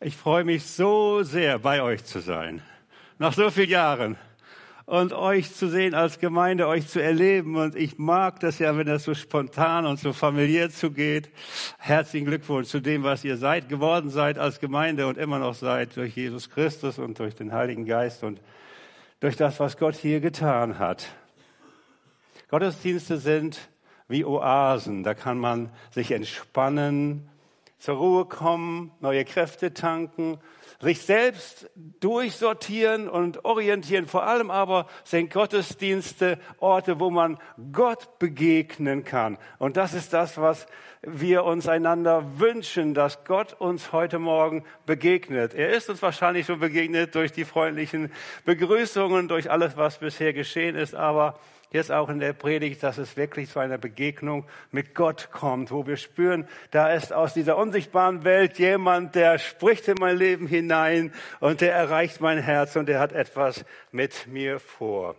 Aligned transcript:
Ich 0.00 0.16
freue 0.16 0.44
mich 0.44 0.64
so 0.64 1.24
sehr, 1.24 1.58
bei 1.58 1.82
euch 1.82 2.04
zu 2.04 2.20
sein. 2.20 2.62
Nach 3.18 3.32
so 3.32 3.50
vielen 3.50 3.70
Jahren. 3.70 4.16
Und 4.86 5.12
euch 5.12 5.52
zu 5.52 5.68
sehen 5.68 5.92
als 5.92 6.20
Gemeinde, 6.20 6.68
euch 6.68 6.86
zu 6.86 7.02
erleben. 7.02 7.56
Und 7.56 7.74
ich 7.74 7.98
mag 7.98 8.38
das 8.38 8.60
ja, 8.60 8.76
wenn 8.76 8.86
das 8.86 9.02
so 9.02 9.14
spontan 9.14 9.86
und 9.86 9.98
so 9.98 10.12
familiär 10.12 10.70
zugeht. 10.70 11.30
Herzlichen 11.78 12.26
Glückwunsch 12.26 12.68
zu 12.68 12.78
dem, 12.78 13.02
was 13.02 13.24
ihr 13.24 13.36
seid, 13.36 13.68
geworden 13.68 14.08
seid 14.10 14.38
als 14.38 14.60
Gemeinde 14.60 15.08
und 15.08 15.18
immer 15.18 15.40
noch 15.40 15.56
seid 15.56 15.96
durch 15.96 16.14
Jesus 16.14 16.48
Christus 16.48 17.00
und 17.00 17.18
durch 17.18 17.34
den 17.34 17.52
Heiligen 17.52 17.84
Geist 17.84 18.22
und 18.22 18.40
durch 19.18 19.34
das, 19.34 19.58
was 19.58 19.78
Gott 19.78 19.96
hier 19.96 20.20
getan 20.20 20.78
hat. 20.78 21.08
Gottesdienste 22.50 23.18
sind 23.18 23.68
wie 24.06 24.24
Oasen. 24.24 25.02
Da 25.02 25.14
kann 25.14 25.38
man 25.38 25.70
sich 25.90 26.12
entspannen, 26.12 27.28
zur 27.78 27.96
Ruhe 27.96 28.24
kommen, 28.24 28.92
neue 29.00 29.24
Kräfte 29.24 29.72
tanken, 29.72 30.38
sich 30.80 31.00
selbst 31.02 31.70
durchsortieren 32.00 33.08
und 33.08 33.44
orientieren. 33.44 34.06
Vor 34.06 34.24
allem 34.24 34.50
aber 34.50 34.86
sind 35.04 35.32
Gottesdienste 35.32 36.38
Orte, 36.58 37.00
wo 37.00 37.10
man 37.10 37.38
Gott 37.72 38.18
begegnen 38.18 39.04
kann. 39.04 39.38
Und 39.58 39.76
das 39.76 39.94
ist 39.94 40.12
das, 40.12 40.38
was 40.38 40.66
wir 41.02 41.44
uns 41.44 41.68
einander 41.68 42.38
wünschen, 42.38 42.94
dass 42.94 43.24
Gott 43.24 43.54
uns 43.54 43.92
heute 43.92 44.18
Morgen 44.18 44.64
begegnet. 44.86 45.54
Er 45.54 45.70
ist 45.70 45.90
uns 45.90 46.02
wahrscheinlich 46.02 46.46
schon 46.46 46.60
begegnet 46.60 47.14
durch 47.14 47.32
die 47.32 47.44
freundlichen 47.44 48.12
Begrüßungen, 48.44 49.28
durch 49.28 49.50
alles, 49.50 49.76
was 49.76 49.98
bisher 49.98 50.32
geschehen 50.32 50.76
ist, 50.76 50.94
aber 50.94 51.38
jetzt 51.70 51.92
auch 51.92 52.08
in 52.08 52.18
der 52.18 52.32
Predigt, 52.32 52.82
dass 52.82 52.98
es 52.98 53.16
wirklich 53.16 53.50
zu 53.50 53.58
einer 53.58 53.78
Begegnung 53.78 54.44
mit 54.70 54.94
Gott 54.94 55.28
kommt, 55.30 55.70
wo 55.70 55.86
wir 55.86 55.96
spüren, 55.96 56.48
da 56.70 56.92
ist 56.92 57.12
aus 57.12 57.34
dieser 57.34 57.56
unsichtbaren 57.56 58.24
Welt 58.24 58.58
jemand, 58.58 59.14
der 59.14 59.38
spricht 59.38 59.88
in 59.88 59.96
mein 60.00 60.16
Leben 60.16 60.46
hinein 60.46 61.12
und 61.40 61.60
der 61.60 61.74
erreicht 61.74 62.20
mein 62.20 62.38
Herz 62.38 62.76
und 62.76 62.86
der 62.86 63.00
hat 63.00 63.12
etwas 63.12 63.64
mit 63.92 64.26
mir 64.26 64.60
vor. 64.60 65.14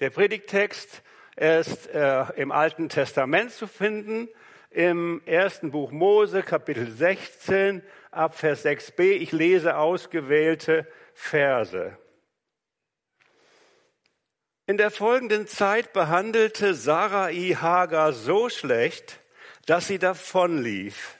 Der 0.00 0.10
Predigtext 0.10 1.02
ist 1.36 1.88
äh, 1.88 2.24
im 2.36 2.52
Alten 2.52 2.88
Testament 2.88 3.52
zu 3.52 3.66
finden, 3.66 4.28
im 4.70 5.22
ersten 5.24 5.70
Buch 5.70 5.90
Mose, 5.90 6.42
Kapitel 6.42 6.90
16, 6.90 7.82
ab 8.10 8.34
Vers 8.34 8.64
6b. 8.64 9.12
Ich 9.12 9.32
lese 9.32 9.76
ausgewählte 9.78 10.86
Verse. 11.14 11.96
In 14.68 14.78
der 14.78 14.90
folgenden 14.90 15.46
Zeit 15.46 15.92
behandelte 15.92 16.74
Sarai 16.74 17.56
Hagar 17.60 18.12
so 18.12 18.48
schlecht, 18.48 19.20
dass 19.66 19.86
sie 19.86 20.00
davonlief. 20.00 21.14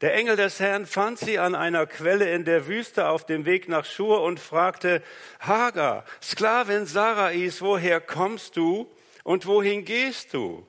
Der 0.00 0.14
Engel 0.14 0.36
des 0.36 0.60
Herrn 0.60 0.86
fand 0.86 1.18
sie 1.18 1.40
an 1.40 1.56
einer 1.56 1.86
Quelle 1.86 2.30
in 2.30 2.44
der 2.44 2.68
Wüste 2.68 3.08
auf 3.08 3.26
dem 3.26 3.46
Weg 3.46 3.68
nach 3.68 3.84
Schur 3.84 4.22
und 4.22 4.38
fragte, 4.38 5.02
Hagar, 5.40 6.04
Sklavin 6.22 6.86
Sarais, 6.86 7.60
woher 7.62 8.00
kommst 8.00 8.56
du 8.56 8.88
und 9.24 9.46
wohin 9.46 9.84
gehst 9.84 10.32
du? 10.32 10.64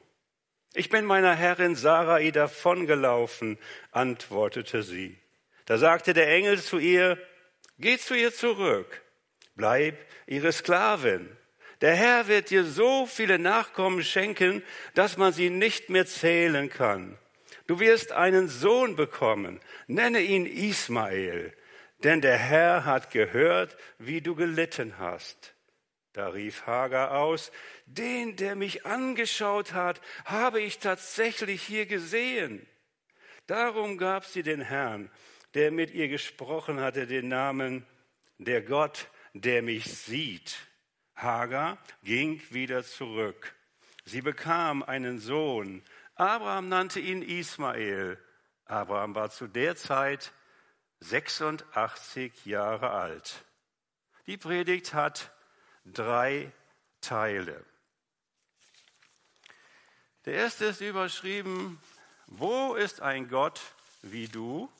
Ich 0.74 0.90
bin 0.90 1.06
meiner 1.06 1.36
Herrin 1.36 1.76
Sarai 1.76 2.32
davongelaufen, 2.32 3.60
antwortete 3.92 4.82
sie. 4.82 5.20
Da 5.66 5.78
sagte 5.78 6.14
der 6.14 6.30
Engel 6.30 6.60
zu 6.60 6.80
ihr, 6.80 7.20
geh 7.78 8.00
zu 8.00 8.16
ihr 8.16 8.34
zurück, 8.34 9.04
bleib 9.56 9.96
ihre 10.26 10.52
Sklavin. 10.52 11.30
Der 11.86 11.96
Herr 11.96 12.28
wird 12.28 12.50
dir 12.50 12.64
so 12.64 13.06
viele 13.06 13.38
Nachkommen 13.38 14.04
schenken, 14.04 14.64
dass 14.96 15.18
man 15.18 15.34
sie 15.34 15.52
nicht 15.52 15.92
mehr 15.92 16.08
zählen 16.08 16.68
kann. 16.68 17.16
Du 17.68 17.80
wirst 17.80 18.12
einen 18.12 18.48
Sohn 18.48 18.96
bekommen, 18.96 19.60
nenne 19.86 20.22
ihn 20.22 20.48
Ismael, 20.48 21.54
denn 22.04 22.22
der 22.22 22.40
Herr 22.40 22.86
hat 22.86 23.12
gehört, 23.12 23.78
wie 24.00 24.20
du 24.20 24.34
gelitten 24.34 24.98
hast. 24.98 25.54
Da 26.14 26.30
rief 26.30 26.66
Hagar 26.66 27.20
aus, 27.20 27.52
den, 27.86 28.36
der 28.36 28.56
mich 28.56 28.88
angeschaut 28.88 29.74
hat, 29.74 30.02
habe 30.26 30.62
ich 30.62 30.80
tatsächlich 30.80 31.62
hier 31.62 31.86
gesehen. 31.86 32.66
Darum 33.46 34.00
gab 34.00 34.26
sie 34.26 34.42
den 34.42 34.62
Herrn, 34.62 35.12
der 35.54 35.70
mit 35.70 35.94
ihr 35.94 36.08
gesprochen 36.08 36.80
hatte, 36.80 37.06
den 37.06 37.28
Namen 37.28 37.86
der 38.40 38.64
Gott, 38.64 39.08
der 39.36 39.62
mich 39.62 39.84
sieht. 39.86 40.65
Hagar 41.16 41.78
ging 42.04 42.42
wieder 42.50 42.84
zurück. 42.84 43.56
Sie 44.04 44.22
bekam 44.22 44.84
einen 44.84 45.20
Sohn. 45.20 45.84
Abraham 46.16 46.70
nannte 46.70 47.00
ihn 47.00 47.22
Ismael. 47.22 48.18
Abraham 48.66 49.16
war 49.16 49.30
zu 49.30 49.48
der 49.48 49.76
Zeit 49.76 50.32
86 51.00 52.46
Jahre 52.46 52.92
alt. 52.92 53.44
Die 54.28 54.38
Predigt 54.38 54.94
hat 54.94 55.32
drei 55.86 56.52
Teile. 57.02 57.64
Der 60.26 60.34
erste 60.34 60.66
ist 60.66 60.82
überschrieben, 60.82 61.80
wo 62.26 62.74
ist 62.74 63.02
ein 63.02 63.30
Gott 63.30 63.62
wie 64.02 64.28
du? 64.28 64.72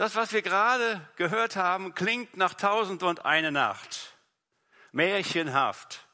Das, 0.00 0.14
was 0.14 0.32
wir 0.32 0.40
gerade 0.40 1.06
gehört 1.16 1.56
haben, 1.56 1.94
klingt 1.94 2.34
nach 2.34 2.54
Tausend 2.54 3.02
und 3.02 3.26
eine 3.26 3.52
Nacht. 3.52 4.16
Märchenhaft. 4.92 6.08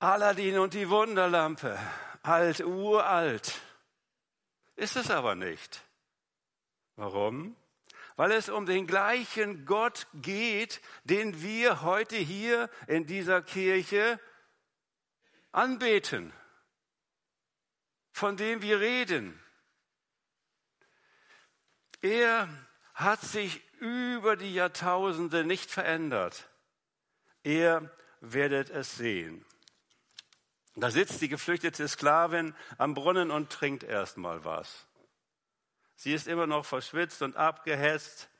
Aladdin 0.00 0.58
und 0.58 0.74
die 0.74 0.90
Wunderlampe. 0.90 1.78
Alt, 2.24 2.58
uralt. 2.58 3.60
Ist 4.74 4.96
es 4.96 5.08
aber 5.08 5.36
nicht. 5.36 5.84
Warum? 6.96 7.54
Weil 8.16 8.32
es 8.32 8.48
um 8.48 8.66
den 8.66 8.88
gleichen 8.88 9.66
Gott 9.66 10.08
geht, 10.14 10.80
den 11.04 11.40
wir 11.40 11.82
heute 11.82 12.16
hier 12.16 12.68
in 12.88 13.06
dieser 13.06 13.40
Kirche 13.40 14.18
anbeten, 15.52 16.32
von 18.10 18.36
dem 18.36 18.62
wir 18.62 18.80
reden. 18.80 19.40
Er 22.00 22.48
hat 22.94 23.20
sich 23.20 23.62
über 23.80 24.36
die 24.36 24.54
Jahrtausende 24.54 25.44
nicht 25.44 25.70
verändert. 25.70 26.48
Ihr 27.42 27.90
werdet 28.20 28.70
es 28.70 28.96
sehen. 28.96 29.44
Da 30.76 30.90
sitzt 30.90 31.20
die 31.20 31.28
geflüchtete 31.28 31.86
Sklavin 31.88 32.54
am 32.78 32.94
Brunnen 32.94 33.30
und 33.30 33.50
trinkt 33.50 33.82
erstmal 33.82 34.44
was. 34.44 34.86
Sie 35.96 36.14
ist 36.14 36.28
immer 36.28 36.46
noch 36.46 36.64
verschwitzt 36.64 37.20
und 37.22 37.36
abgehetzt, 37.36 38.30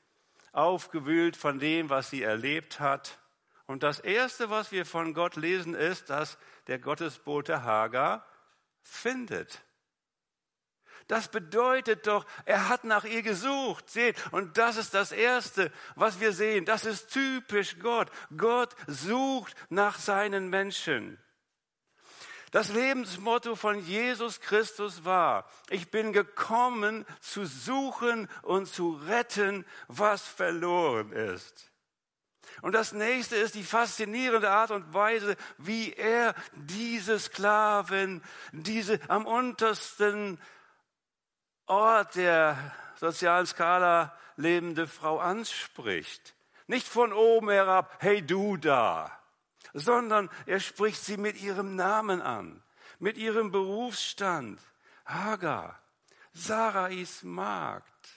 aufgewühlt 0.53 1.37
von 1.37 1.59
dem, 1.59 1.91
was 1.91 2.09
sie 2.11 2.23
erlebt 2.23 2.81
hat. 2.81 3.19
Und 3.67 3.83
das 3.83 4.01
Erste, 4.01 4.49
was 4.49 4.73
wir 4.73 4.87
von 4.87 5.13
Gott 5.13 5.37
lesen, 5.37 5.75
ist, 5.75 6.09
dass 6.09 6.39
der 6.67 6.79
Gottesbote 6.79 7.63
Hagar 7.63 8.27
findet. 8.83 9.63
Das 11.11 11.27
bedeutet 11.27 12.07
doch, 12.07 12.25
er 12.45 12.69
hat 12.69 12.85
nach 12.85 13.03
ihr 13.03 13.23
gesucht. 13.23 13.91
Seht, 13.91 14.17
und 14.31 14.59
das 14.59 14.77
ist 14.77 14.95
das 14.95 15.11
Erste, 15.11 15.73
was 15.97 16.21
wir 16.21 16.33
sehen. 16.33 16.65
Das 16.65 16.85
ist 16.85 17.09
typisch 17.09 17.81
Gott. 17.81 18.09
Gott 18.37 18.77
sucht 18.87 19.57
nach 19.71 19.99
seinen 19.99 20.51
Menschen. 20.51 21.19
Das 22.53 22.69
Lebensmotto 22.69 23.57
von 23.57 23.81
Jesus 23.81 24.41
Christus 24.41 25.05
war, 25.05 25.51
ich 25.69 25.91
bin 25.91 26.13
gekommen 26.13 27.05
zu 27.21 27.45
suchen 27.45 28.29
und 28.43 28.67
zu 28.67 28.93
retten, 28.93 29.67
was 29.89 30.23
verloren 30.23 31.11
ist. 31.11 31.73
Und 32.63 32.73
das 32.73 32.93
nächste 32.93 33.35
ist 33.35 33.57
die 33.57 33.65
faszinierende 33.65 34.51
Art 34.51 34.71
und 34.71 34.95
Weise, 34.95 35.37
wie 35.59 35.93
er 35.93 36.37
diese 36.55 37.19
Sklaven, 37.19 38.23
diese 38.53 39.01
am 39.09 39.27
untersten 39.27 40.39
Ort 41.71 42.17
der 42.17 42.73
sozialen 42.97 43.47
Skala 43.47 44.13
lebende 44.35 44.89
Frau 44.89 45.21
anspricht. 45.21 46.35
Nicht 46.67 46.89
von 46.89 47.13
oben 47.13 47.49
herab, 47.49 47.97
hey 48.01 48.27
du 48.27 48.57
da, 48.57 49.17
sondern 49.73 50.29
er 50.47 50.59
spricht 50.59 51.01
sie 51.01 51.17
mit 51.17 51.41
ihrem 51.41 51.77
Namen 51.77 52.23
an, 52.23 52.61
mit 52.99 53.17
ihrem 53.17 53.53
Berufsstand. 53.53 54.61
Hagar, 55.05 55.81
Sarais 56.33 57.23
Magd. 57.23 58.09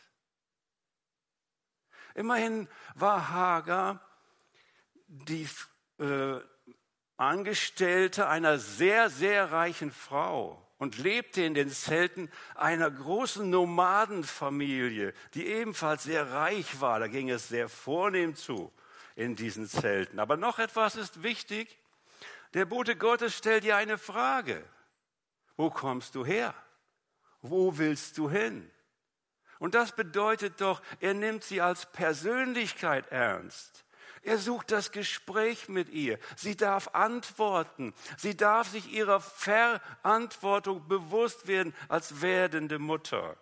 Immerhin 2.15 2.67
war 2.95 3.29
Hagar 3.29 3.99
die 5.05 5.47
äh, 5.99 6.39
Angestellte 7.17 8.27
einer 8.27 8.57
sehr, 8.57 9.11
sehr 9.11 9.51
reichen 9.51 9.91
Frau 9.91 10.62
und 10.77 10.97
lebte 10.97 11.43
in 11.43 11.53
den 11.53 11.69
Zelten 11.69 12.29
einer 12.55 12.89
großen 12.89 13.49
Nomadenfamilie, 13.49 15.13
die 15.33 15.47
ebenfalls 15.47 16.03
sehr 16.03 16.31
reich 16.31 16.81
war. 16.81 16.99
Da 16.99 17.07
ging 17.07 17.29
es 17.29 17.47
sehr 17.47 17.69
vornehm 17.69 18.35
zu 18.35 18.71
in 19.15 19.35
diesen 19.35 19.67
Zelten. 19.67 20.19
Aber 20.19 20.37
noch 20.37 20.59
etwas 20.59 20.95
ist 20.95 21.23
wichtig. 21.23 21.77
Der 22.53 22.65
Bote 22.65 22.95
Gottes 22.95 23.37
stellt 23.37 23.63
dir 23.63 23.77
eine 23.77 23.97
Frage. 23.97 24.63
Wo 25.55 25.69
kommst 25.69 26.15
du 26.15 26.25
her? 26.25 26.53
wo 27.43 27.77
willst 27.77 28.17
du 28.17 28.29
hin? 28.29 28.71
Und 29.59 29.75
das 29.75 29.95
bedeutet 29.95 30.59
doch, 30.59 30.81
er 30.99 31.13
nimmt 31.13 31.43
sie 31.43 31.61
als 31.61 31.85
Persönlichkeit 31.91 33.11
ernst. 33.11 33.82
Er 34.23 34.37
sucht 34.37 34.71
das 34.71 34.91
Gespräch 34.91 35.67
mit 35.67 35.89
ihr. 35.89 36.17
Sie 36.37 36.55
darf 36.55 36.89
antworten. 36.93 37.93
Sie 38.17 38.37
darf 38.37 38.69
sich 38.69 38.91
ihrer 38.91 39.19
Verantwortung 39.19 40.87
bewusst 40.87 41.47
werden 41.47 41.75
als 41.89 42.21
werdende 42.21 42.79
Mutter. 42.79 43.37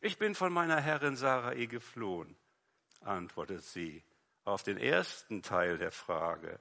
Ich 0.00 0.16
bin 0.16 0.34
von 0.34 0.52
meiner 0.52 0.80
Herrin 0.80 1.16
Sarai 1.16 1.66
geflohen, 1.66 2.36
antwortet 3.00 3.64
sie 3.64 4.02
auf 4.44 4.62
den 4.62 4.78
ersten 4.78 5.42
Teil 5.42 5.76
der 5.76 5.92
Frage. 5.92 6.58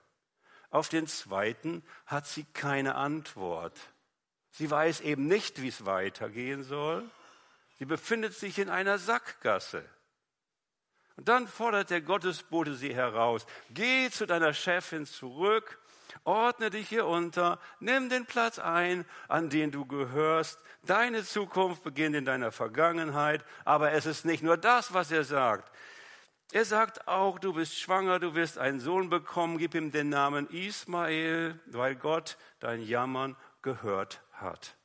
Auf 0.70 0.90
den 0.90 1.08
zweiten 1.08 1.82
hat 2.06 2.28
sie 2.28 2.44
keine 2.44 2.96
Antwort. 2.96 3.80
Sie 4.52 4.70
weiß 4.70 5.02
eben 5.02 5.28
nicht, 5.28 5.62
wie 5.62 5.70
es 5.70 5.86
weitergehen 5.86 6.64
soll. 6.64 7.10
Sie 7.78 7.86
befindet 7.86 8.34
sich 8.34 8.60
in 8.60 8.70
einer 8.70 8.98
Sackgasse. 8.98 9.88
Und 11.18 11.28
dann 11.28 11.48
fordert 11.48 11.90
der 11.90 12.02
Gottesbote 12.02 12.76
sie 12.76 12.94
heraus. 12.94 13.46
Geh 13.72 14.10
zu 14.10 14.28
deiner 14.28 14.54
Chefin 14.54 15.06
zurück, 15.06 15.80
ordne 16.24 16.70
dich 16.70 16.88
hier 16.88 17.08
unter, 17.08 17.60
nimm 17.80 18.08
den 18.10 18.26
Platz 18.26 18.60
ein, 18.60 19.04
an 19.28 19.50
den 19.50 19.72
du 19.72 19.86
gehörst. 19.86 20.60
Deine 20.84 21.24
Zukunft 21.24 21.84
beginnt 21.84 22.16
in 22.16 22.26
deiner 22.26 22.52
Vergangenheit. 22.52 23.44
Aber 23.66 23.92
es 23.92 24.06
ist 24.06 24.26
nicht 24.26 24.44
nur 24.44 24.58
das, 24.58 24.94
was 24.94 25.12
er 25.12 25.24
sagt. 25.24 25.72
Er 26.52 26.64
sagt 26.64 27.08
auch, 27.08 27.40
du 27.40 27.52
bist 27.54 27.78
schwanger, 27.78 28.20
du 28.20 28.36
wirst 28.36 28.58
einen 28.58 28.80
Sohn 28.80 29.10
bekommen, 29.10 29.58
gib 29.58 29.76
ihm 29.76 29.92
den 29.92 30.10
Namen 30.10 30.48
Ismael, 30.50 31.60
weil 31.66 31.96
Gott 31.96 32.38
dein 32.60 32.82
Jammern 32.82 33.36
gehört 33.64 34.22
hat. 34.32 34.78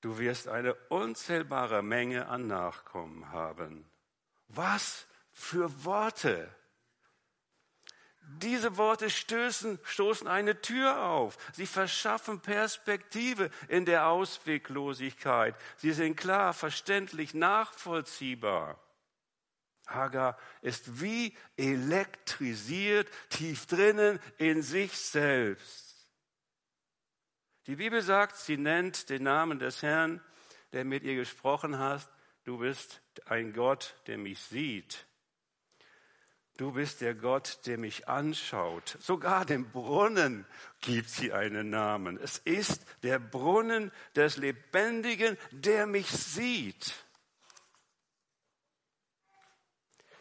Du 0.00 0.18
wirst 0.18 0.48
eine 0.48 0.74
unzählbare 0.88 1.82
Menge 1.82 2.26
an 2.28 2.46
Nachkommen 2.46 3.30
haben. 3.30 3.88
Was 4.48 5.06
für 5.32 5.84
Worte! 5.84 6.54
Diese 8.30 8.76
Worte 8.76 9.08
stößen, 9.08 9.78
stoßen 9.84 10.28
eine 10.28 10.60
Tür 10.60 11.02
auf. 11.02 11.38
Sie 11.54 11.66
verschaffen 11.66 12.40
Perspektive 12.40 13.50
in 13.68 13.86
der 13.86 14.06
Ausweglosigkeit. 14.08 15.56
Sie 15.78 15.92
sind 15.92 16.16
klar, 16.16 16.52
verständlich, 16.52 17.32
nachvollziehbar. 17.32 18.78
Hagar 19.86 20.36
ist 20.60 21.00
wie 21.00 21.34
elektrisiert 21.56 23.08
tief 23.30 23.64
drinnen 23.64 24.20
in 24.36 24.60
sich 24.60 24.92
selbst. 24.98 26.06
Die 27.66 27.76
Bibel 27.76 28.02
sagt, 28.02 28.36
sie 28.36 28.58
nennt 28.58 29.08
den 29.08 29.22
Namen 29.22 29.58
des 29.58 29.82
Herrn, 29.82 30.20
der 30.72 30.84
mit 30.84 31.02
ihr 31.02 31.16
gesprochen 31.16 31.78
hat. 31.78 32.06
Du 32.48 32.56
bist 32.56 33.02
ein 33.26 33.52
Gott, 33.52 33.94
der 34.06 34.16
mich 34.16 34.40
sieht. 34.40 35.06
Du 36.56 36.72
bist 36.72 37.02
der 37.02 37.14
Gott, 37.14 37.58
der 37.66 37.76
mich 37.76 38.08
anschaut. 38.08 38.96
Sogar 39.00 39.44
dem 39.44 39.70
Brunnen 39.70 40.46
gibt 40.80 41.10
sie 41.10 41.30
einen 41.30 41.68
Namen. 41.68 42.16
Es 42.16 42.38
ist 42.38 42.86
der 43.02 43.18
Brunnen 43.18 43.92
des 44.16 44.38
Lebendigen, 44.38 45.36
der 45.50 45.86
mich 45.86 46.08
sieht. 46.08 46.94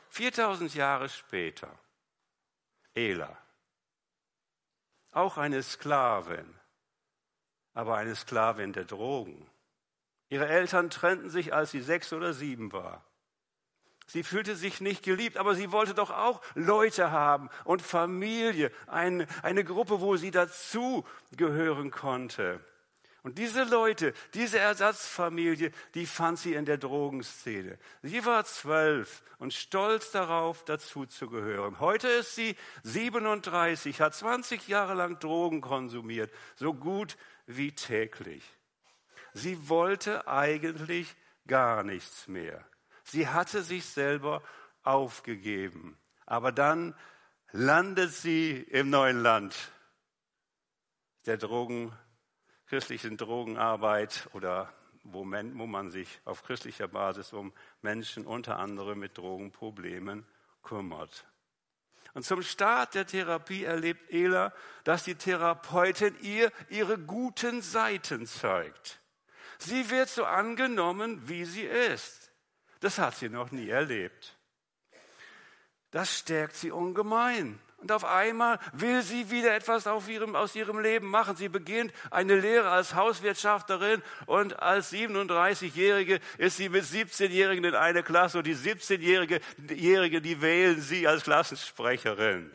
4000 0.09 0.75
Jahre 0.75 1.07
später, 1.07 1.79
Ela, 2.93 3.37
auch 5.13 5.37
eine 5.37 5.63
Sklavin, 5.63 6.59
aber 7.73 7.95
eine 7.95 8.17
Sklavin 8.17 8.73
der 8.73 8.83
Drogen. 8.83 9.49
Ihre 10.29 10.47
Eltern 10.47 10.89
trennten 10.89 11.29
sich, 11.29 11.53
als 11.53 11.71
sie 11.71 11.81
sechs 11.81 12.11
oder 12.13 12.33
sieben 12.33 12.71
war. 12.73 13.03
Sie 14.07 14.23
fühlte 14.23 14.55
sich 14.55 14.79
nicht 14.79 15.03
geliebt, 15.03 15.35
aber 15.35 15.53
sie 15.53 15.71
wollte 15.71 15.93
doch 15.93 16.11
auch 16.11 16.41
Leute 16.55 17.11
haben 17.11 17.49
und 17.65 17.81
Familie, 17.81 18.71
eine, 18.87 19.27
eine 19.43 19.65
Gruppe, 19.65 19.99
wo 19.99 20.15
sie 20.15 20.31
dazugehören 20.31 21.91
konnte. 21.91 22.61
Und 23.23 23.37
diese 23.37 23.65
Leute, 23.65 24.13
diese 24.33 24.57
Ersatzfamilie, 24.59 25.73
die 25.95 26.05
fand 26.05 26.39
sie 26.39 26.53
in 26.53 26.63
der 26.63 26.77
Drogenszene. 26.77 27.77
Sie 28.01 28.25
war 28.25 28.45
zwölf 28.45 29.21
und 29.39 29.53
stolz 29.53 30.11
darauf, 30.11 30.63
dazuzugehören. 30.63 31.81
Heute 31.81 32.07
ist 32.07 32.35
sie 32.35 32.55
37, 32.83 33.99
hat 33.99 34.15
20 34.15 34.69
Jahre 34.69 34.93
lang 34.93 35.19
Drogen 35.19 35.59
konsumiert, 35.59 36.31
so 36.55 36.73
gut 36.73 37.17
wie 37.45 37.73
täglich. 37.73 38.56
Sie 39.37 39.69
wollte 39.69 40.27
eigentlich 40.27 41.15
gar 41.45 41.83
nichts 41.83 42.27
mehr. 42.27 42.65
Sie 43.03 43.27
hatte 43.27 43.61
sich 43.61 43.85
selber 43.85 44.41
aufgegeben. 44.83 45.97
Aber 46.25 46.51
dann 46.51 46.95
landet 47.51 48.11
sie 48.11 48.61
im 48.61 48.89
neuen 48.89 49.21
Land 49.21 49.55
der 51.25 51.37
Drogen 51.37 51.93
christlichen 52.67 53.15
Drogenarbeit 53.15 54.27
oder 54.33 54.73
wo, 55.03 55.23
man, 55.23 55.57
wo 55.57 55.67
man 55.67 55.89
sich 55.89 56.19
auf 56.25 56.43
christlicher 56.43 56.87
Basis 56.87 57.31
um 57.31 57.53
Menschen 57.81 58.25
unter 58.25 58.59
anderem 58.59 58.99
mit 58.99 59.17
Drogenproblemen 59.17 60.25
kümmert. 60.63 61.25
Und 62.13 62.23
zum 62.23 62.41
Start 62.41 62.95
der 62.95 63.05
Therapie 63.05 63.63
erlebt 63.63 64.11
Ela, 64.11 64.53
dass 64.83 65.03
die 65.03 65.15
Therapeutin 65.15 66.15
ihr 66.21 66.51
ihre 66.69 66.97
guten 66.97 67.61
Seiten 67.61 68.25
zeigt. 68.25 68.99
Sie 69.59 69.89
wird 69.89 70.09
so 70.09 70.25
angenommen, 70.25 71.27
wie 71.27 71.45
sie 71.45 71.65
ist. 71.65 72.31
Das 72.79 72.99
hat 72.99 73.15
sie 73.15 73.29
noch 73.29 73.51
nie 73.51 73.69
erlebt. 73.69 74.37
Das 75.91 76.17
stärkt 76.19 76.55
sie 76.55 76.71
ungemein. 76.71 77.59
Und 77.77 77.91
auf 77.91 78.05
einmal 78.05 78.59
will 78.73 79.03
sie 79.03 79.29
wieder 79.29 79.53
etwas 79.53 79.85
ihrem, 80.07 80.35
aus 80.35 80.55
ihrem 80.55 80.79
Leben 80.79 81.09
machen. 81.09 81.35
Sie 81.35 81.47
beginnt 81.47 81.93
eine 82.09 82.35
Lehre 82.35 82.69
als 82.69 82.95
Hauswirtschafterin 82.95 84.01
und 84.25 84.59
als 84.59 84.91
37-Jährige 84.91 86.19
ist 86.39 86.57
sie 86.57 86.69
mit 86.69 86.85
17-Jährigen 86.85 87.63
in 87.63 87.75
eine 87.75 88.01
Klasse 88.01 88.39
und 88.39 88.47
die 88.47 88.55
17-Jährige, 88.55 89.41
die 89.57 90.41
wählen 90.41 90.81
sie 90.81 91.07
als 91.07 91.23
Klassensprecherin. 91.23 92.51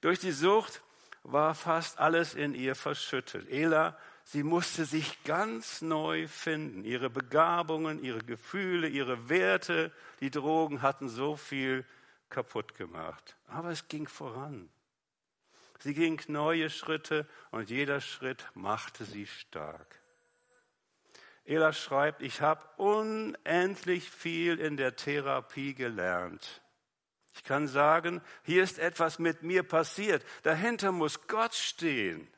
Durch 0.00 0.18
die 0.18 0.32
Sucht 0.32 0.82
war 1.22 1.54
fast 1.54 1.98
alles 1.98 2.34
in 2.34 2.54
ihr 2.54 2.74
verschüttet. 2.74 3.48
Ela, 3.50 3.96
sie 4.28 4.42
musste 4.42 4.84
sich 4.84 5.24
ganz 5.24 5.80
neu 5.80 6.28
finden. 6.28 6.84
Ihre 6.84 7.08
Begabungen, 7.08 8.04
ihre 8.04 8.22
Gefühle, 8.22 8.88
ihre 8.88 9.28
Werte, 9.28 9.90
die 10.20 10.30
Drogen 10.30 10.82
hatten 10.82 11.08
so 11.08 11.36
viel 11.36 11.84
kaputt 12.28 12.74
gemacht. 12.74 13.36
Aber 13.46 13.70
es 13.70 13.88
ging 13.88 14.06
voran. 14.06 14.68
Sie 15.80 15.94
ging 15.94 16.20
neue 16.26 16.68
Schritte 16.70 17.26
und 17.50 17.70
jeder 17.70 18.00
Schritt 18.00 18.44
machte 18.54 19.04
sie 19.04 19.26
stark. 19.26 20.00
Ela 21.44 21.72
schreibt, 21.72 22.20
ich 22.20 22.42
habe 22.42 22.62
unendlich 22.76 24.10
viel 24.10 24.60
in 24.60 24.76
der 24.76 24.96
Therapie 24.96 25.72
gelernt. 25.72 26.60
Ich 27.34 27.44
kann 27.44 27.66
sagen, 27.68 28.20
hier 28.42 28.62
ist 28.62 28.78
etwas 28.78 29.18
mit 29.18 29.42
mir 29.42 29.62
passiert. 29.62 30.22
Dahinter 30.42 30.92
muss 30.92 31.26
Gott 31.28 31.54
stehen. 31.54 32.28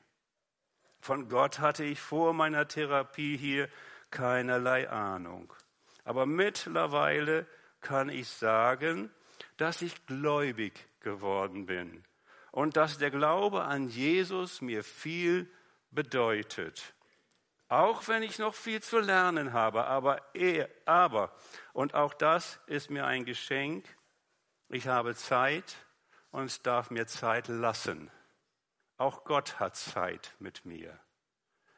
Von 1.00 1.28
Gott 1.28 1.58
hatte 1.58 1.84
ich 1.84 2.00
vor 2.00 2.34
meiner 2.34 2.68
Therapie 2.68 3.36
hier 3.36 3.68
keinerlei 4.10 4.88
Ahnung. 4.90 5.52
Aber 6.04 6.26
mittlerweile 6.26 7.46
kann 7.80 8.08
ich 8.08 8.28
sagen, 8.28 9.10
dass 9.56 9.82
ich 9.82 10.06
gläubig 10.06 10.86
geworden 11.00 11.66
bin 11.66 12.04
und 12.52 12.76
dass 12.76 12.98
der 12.98 13.10
Glaube 13.10 13.62
an 13.62 13.88
Jesus 13.88 14.60
mir 14.60 14.84
viel 14.84 15.50
bedeutet. 15.90 16.94
Auch 17.68 18.08
wenn 18.08 18.22
ich 18.22 18.38
noch 18.38 18.54
viel 18.54 18.82
zu 18.82 18.98
lernen 18.98 19.52
habe, 19.52 19.84
aber, 19.84 20.20
er, 20.34 20.68
aber, 20.86 21.32
und 21.72 21.94
auch 21.94 22.14
das 22.14 22.58
ist 22.66 22.90
mir 22.90 23.06
ein 23.06 23.24
Geschenk, 23.24 23.84
ich 24.68 24.88
habe 24.88 25.14
Zeit 25.14 25.76
und 26.32 26.66
darf 26.66 26.90
mir 26.90 27.06
Zeit 27.06 27.48
lassen. 27.48 28.10
Auch 29.00 29.24
Gott 29.24 29.58
hat 29.58 29.76
Zeit 29.76 30.34
mit 30.40 30.66
mir. 30.66 31.00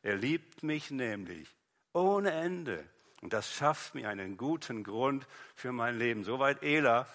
Er 0.02 0.16
liebt 0.16 0.64
mich 0.64 0.90
nämlich 0.90 1.48
ohne 1.92 2.32
Ende. 2.32 2.84
Und 3.20 3.32
das 3.32 3.54
schafft 3.54 3.94
mir 3.94 4.08
einen 4.08 4.36
guten 4.36 4.82
Grund 4.82 5.28
für 5.54 5.70
mein 5.70 5.96
Leben. 6.00 6.24
Soweit 6.24 6.64
Ela 6.64 7.06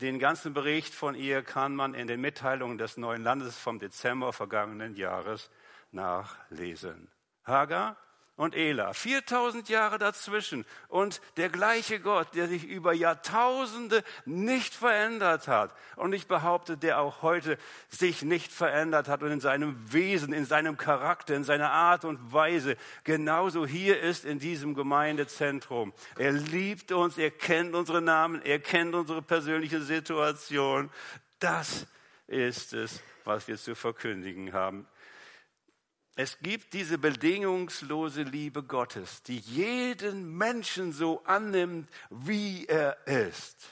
den 0.00 0.18
ganzen 0.18 0.54
Bericht 0.54 0.94
von 0.94 1.14
ihr 1.14 1.42
kann 1.42 1.76
man 1.76 1.92
in 1.92 2.06
den 2.06 2.22
Mitteilungen 2.22 2.78
des 2.78 2.96
neuen 2.96 3.22
Landes 3.22 3.58
vom 3.58 3.78
Dezember 3.78 4.32
vergangenen 4.32 4.96
Jahres 4.96 5.50
nachlesen. 5.90 7.10
Hagar 7.44 7.98
und 8.36 8.56
Ela. 8.56 8.92
4000 8.92 9.68
Jahre 9.68 9.98
dazwischen. 9.98 10.64
Und 10.88 11.20
der 11.36 11.48
gleiche 11.48 12.00
Gott, 12.00 12.34
der 12.34 12.48
sich 12.48 12.64
über 12.64 12.92
Jahrtausende 12.92 14.02
nicht 14.24 14.74
verändert 14.74 15.46
hat. 15.46 15.72
Und 15.96 16.12
ich 16.12 16.26
behaupte, 16.26 16.76
der 16.76 16.98
auch 16.98 17.22
heute 17.22 17.58
sich 17.88 18.22
nicht 18.22 18.50
verändert 18.50 19.06
hat 19.08 19.22
und 19.22 19.30
in 19.30 19.40
seinem 19.40 19.92
Wesen, 19.92 20.32
in 20.32 20.46
seinem 20.46 20.76
Charakter, 20.76 21.36
in 21.36 21.44
seiner 21.44 21.70
Art 21.70 22.04
und 22.04 22.32
Weise 22.32 22.76
genauso 23.04 23.66
hier 23.66 24.00
ist 24.00 24.24
in 24.24 24.40
diesem 24.40 24.74
Gemeindezentrum. 24.74 25.92
Er 26.18 26.32
liebt 26.32 26.90
uns, 26.90 27.18
er 27.18 27.30
kennt 27.30 27.74
unsere 27.74 28.02
Namen, 28.02 28.42
er 28.42 28.58
kennt 28.58 28.94
unsere 28.96 29.22
persönliche 29.22 29.80
Situation. 29.80 30.90
Das 31.38 31.86
ist 32.26 32.72
es, 32.72 33.00
was 33.24 33.46
wir 33.46 33.56
zu 33.56 33.76
verkündigen 33.76 34.52
haben. 34.52 34.88
Es 36.16 36.38
gibt 36.38 36.74
diese 36.74 36.96
bedingungslose 36.96 38.22
Liebe 38.22 38.62
Gottes, 38.62 39.22
die 39.24 39.38
jeden 39.38 40.36
Menschen 40.36 40.92
so 40.92 41.24
annimmt, 41.24 41.90
wie 42.08 42.66
er 42.66 43.04
ist. 43.06 43.66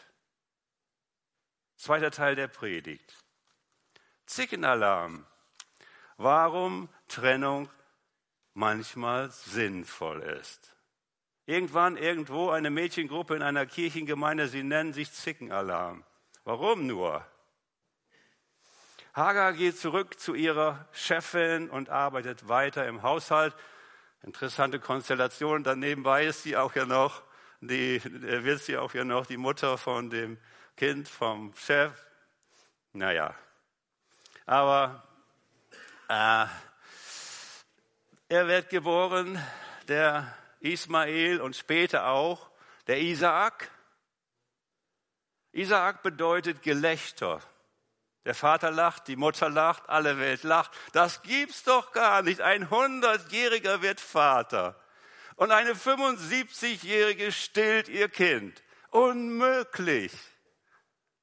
Zweiter 1.76 2.10
Teil 2.10 2.34
der 2.34 2.48
Predigt. 2.48 3.14
Zickenalarm. 4.26 5.24
Warum 6.16 6.88
Trennung 7.06 7.68
manchmal 8.54 9.30
sinnvoll 9.30 10.22
ist. 10.22 10.76
Irgendwann 11.46 11.96
irgendwo 11.96 12.50
eine 12.50 12.70
Mädchengruppe 12.70 13.36
in 13.36 13.42
einer 13.42 13.66
Kirchengemeinde, 13.66 14.48
sie 14.48 14.62
nennen 14.62 14.92
sich 14.92 15.12
Zickenalarm. 15.12 16.04
Warum 16.44 16.86
nur? 16.86 17.26
Hagar 19.14 19.52
geht 19.52 19.78
zurück 19.78 20.18
zu 20.18 20.32
ihrer 20.32 20.88
Chefin 20.92 21.68
und 21.68 21.90
arbeitet 21.90 22.48
weiter 22.48 22.86
im 22.86 23.02
Haushalt. 23.02 23.54
Interessante 24.22 24.80
Konstellation. 24.80 25.64
Dann 25.64 25.80
nebenbei 25.80 26.24
ist 26.24 26.44
sie 26.44 26.56
auch 26.56 26.74
ja 26.74 26.86
noch, 26.86 27.22
die, 27.60 27.96
äh, 27.96 28.44
wird 28.44 28.62
sie 28.62 28.78
auch 28.78 28.94
ja 28.94 29.04
noch 29.04 29.26
die 29.26 29.36
Mutter 29.36 29.76
von 29.76 30.08
dem 30.08 30.38
Kind 30.78 31.08
vom 31.08 31.52
Chef. 31.56 31.92
Naja. 32.94 33.34
Aber 34.46 35.06
äh, 36.08 36.46
er 38.28 38.48
wird 38.48 38.70
geboren, 38.70 39.38
der 39.88 40.34
Ismael 40.60 41.42
und 41.42 41.54
später 41.54 42.06
auch 42.06 42.50
der 42.86 42.98
Isaak. 42.98 43.70
Isaak 45.52 46.02
bedeutet 46.02 46.62
Gelächter. 46.62 47.42
Der 48.24 48.34
Vater 48.34 48.70
lacht, 48.70 49.08
die 49.08 49.16
Mutter 49.16 49.50
lacht, 49.50 49.88
alle 49.88 50.18
Welt 50.18 50.44
lacht. 50.44 50.70
Das 50.92 51.22
gibt's 51.22 51.64
doch 51.64 51.92
gar 51.92 52.22
nicht. 52.22 52.40
Ein 52.40 52.70
hundertjähriger 52.70 53.82
wird 53.82 54.00
Vater 54.00 54.78
und 55.36 55.50
eine 55.50 55.74
75-jährige 55.74 57.32
stillt 57.32 57.88
ihr 57.88 58.08
Kind. 58.08 58.62
Unmöglich. 58.90 60.12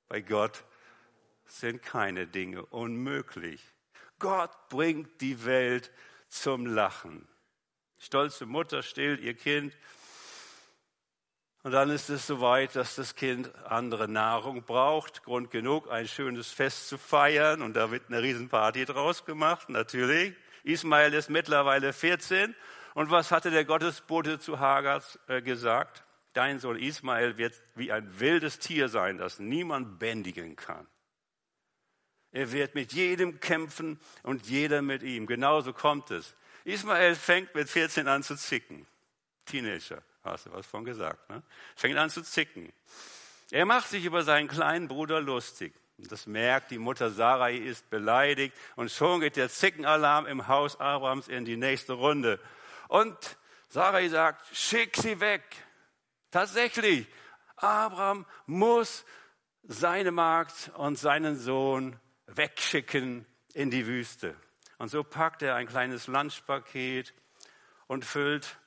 Bei 0.09 0.21
Gott 0.21 0.63
sind 1.45 1.81
keine 1.81 2.27
Dinge 2.27 2.65
unmöglich. 2.65 3.63
Gott 4.17 4.51
bringt 4.69 5.21
die 5.21 5.45
Welt 5.45 5.91
zum 6.27 6.65
Lachen. 6.65 7.27
Stolze 7.97 8.45
Mutter 8.45 8.83
stillt 8.83 9.21
ihr 9.21 9.35
Kind 9.35 9.77
und 11.69 11.73
dann 11.73 11.91
ist 11.91 12.09
es 12.09 12.25
soweit, 12.25 12.75
dass 12.75 12.95
das 12.95 13.13
Kind 13.13 13.55
andere 13.65 14.07
Nahrung 14.07 14.63
braucht. 14.63 15.21
Grund 15.21 15.51
genug, 15.51 15.91
ein 15.91 16.07
schönes 16.07 16.49
Fest 16.49 16.87
zu 16.87 16.97
feiern. 16.97 17.61
Und 17.61 17.75
da 17.75 17.91
wird 17.91 18.05
eine 18.07 18.23
Riesenparty 18.23 18.85
draus 18.85 19.23
gemacht, 19.23 19.69
natürlich. 19.69 20.33
Ismael 20.63 21.13
ist 21.13 21.29
mittlerweile 21.29 21.93
14. 21.93 22.55
Und 22.95 23.11
was 23.11 23.29
hatte 23.29 23.51
der 23.51 23.65
Gottesbote 23.65 24.39
zu 24.39 24.59
Hagars 24.59 25.19
äh, 25.27 25.43
gesagt? 25.43 26.03
Dein 26.33 26.57
Sohn 26.57 26.75
Ismael 26.75 27.37
wird 27.37 27.53
wie 27.75 27.91
ein 27.91 28.19
wildes 28.19 28.57
Tier 28.57 28.89
sein, 28.89 29.19
das 29.19 29.37
niemand 29.37 29.99
bändigen 29.99 30.55
kann. 30.55 30.87
Er 32.31 32.51
wird 32.51 32.73
mit 32.73 32.93
jedem 32.93 33.39
kämpfen 33.39 33.99
und 34.23 34.47
jeder 34.47 34.81
mit 34.81 35.03
ihm. 35.03 35.27
Genauso 35.27 35.71
kommt 35.71 36.09
es. 36.09 36.33
Ismael 36.63 37.13
fängt 37.13 37.53
mit 37.53 37.69
14 37.69 38.07
an 38.07 38.23
zu 38.23 38.35
zicken. 38.35 38.87
Teenager. 39.45 40.01
Hast 40.23 40.45
du 40.45 40.53
was 40.53 40.67
von 40.67 40.83
gesagt? 40.83 41.29
Ne? 41.29 41.41
Fängt 41.75 41.97
an 41.97 42.09
zu 42.09 42.21
zicken. 42.21 42.71
Er 43.51 43.65
macht 43.65 43.89
sich 43.89 44.05
über 44.05 44.23
seinen 44.23 44.47
kleinen 44.47 44.87
Bruder 44.87 45.21
lustig. 45.21 45.73
Das 45.97 46.27
merkt 46.27 46.71
die 46.71 46.77
Mutter 46.77 47.09
Sarai 47.09 47.55
ist 47.55 47.89
beleidigt 47.89 48.55
und 48.75 48.91
schon 48.91 49.19
geht 49.19 49.35
der 49.35 49.49
Zickenalarm 49.49 50.27
im 50.27 50.47
Haus 50.47 50.79
Abrahams 50.79 51.27
in 51.27 51.45
die 51.45 51.57
nächste 51.57 51.93
Runde. 51.93 52.39
Und 52.87 53.17
Sarai 53.69 54.07
sagt, 54.07 54.45
schick 54.55 54.95
sie 54.95 55.19
weg. 55.19 55.43
Tatsächlich, 56.31 57.07
Abraham 57.57 58.25
muss 58.45 59.03
seine 59.63 60.11
Magd 60.11 60.71
und 60.75 60.97
seinen 60.97 61.37
Sohn 61.37 61.99
wegschicken 62.27 63.25
in 63.53 63.69
die 63.69 63.85
Wüste. 63.85 64.35
Und 64.77 64.89
so 64.89 65.03
packt 65.03 65.41
er 65.41 65.55
ein 65.55 65.67
kleines 65.67 66.07
Lunchpaket 66.07 67.13
und 67.87 68.05
füllt 68.05 68.57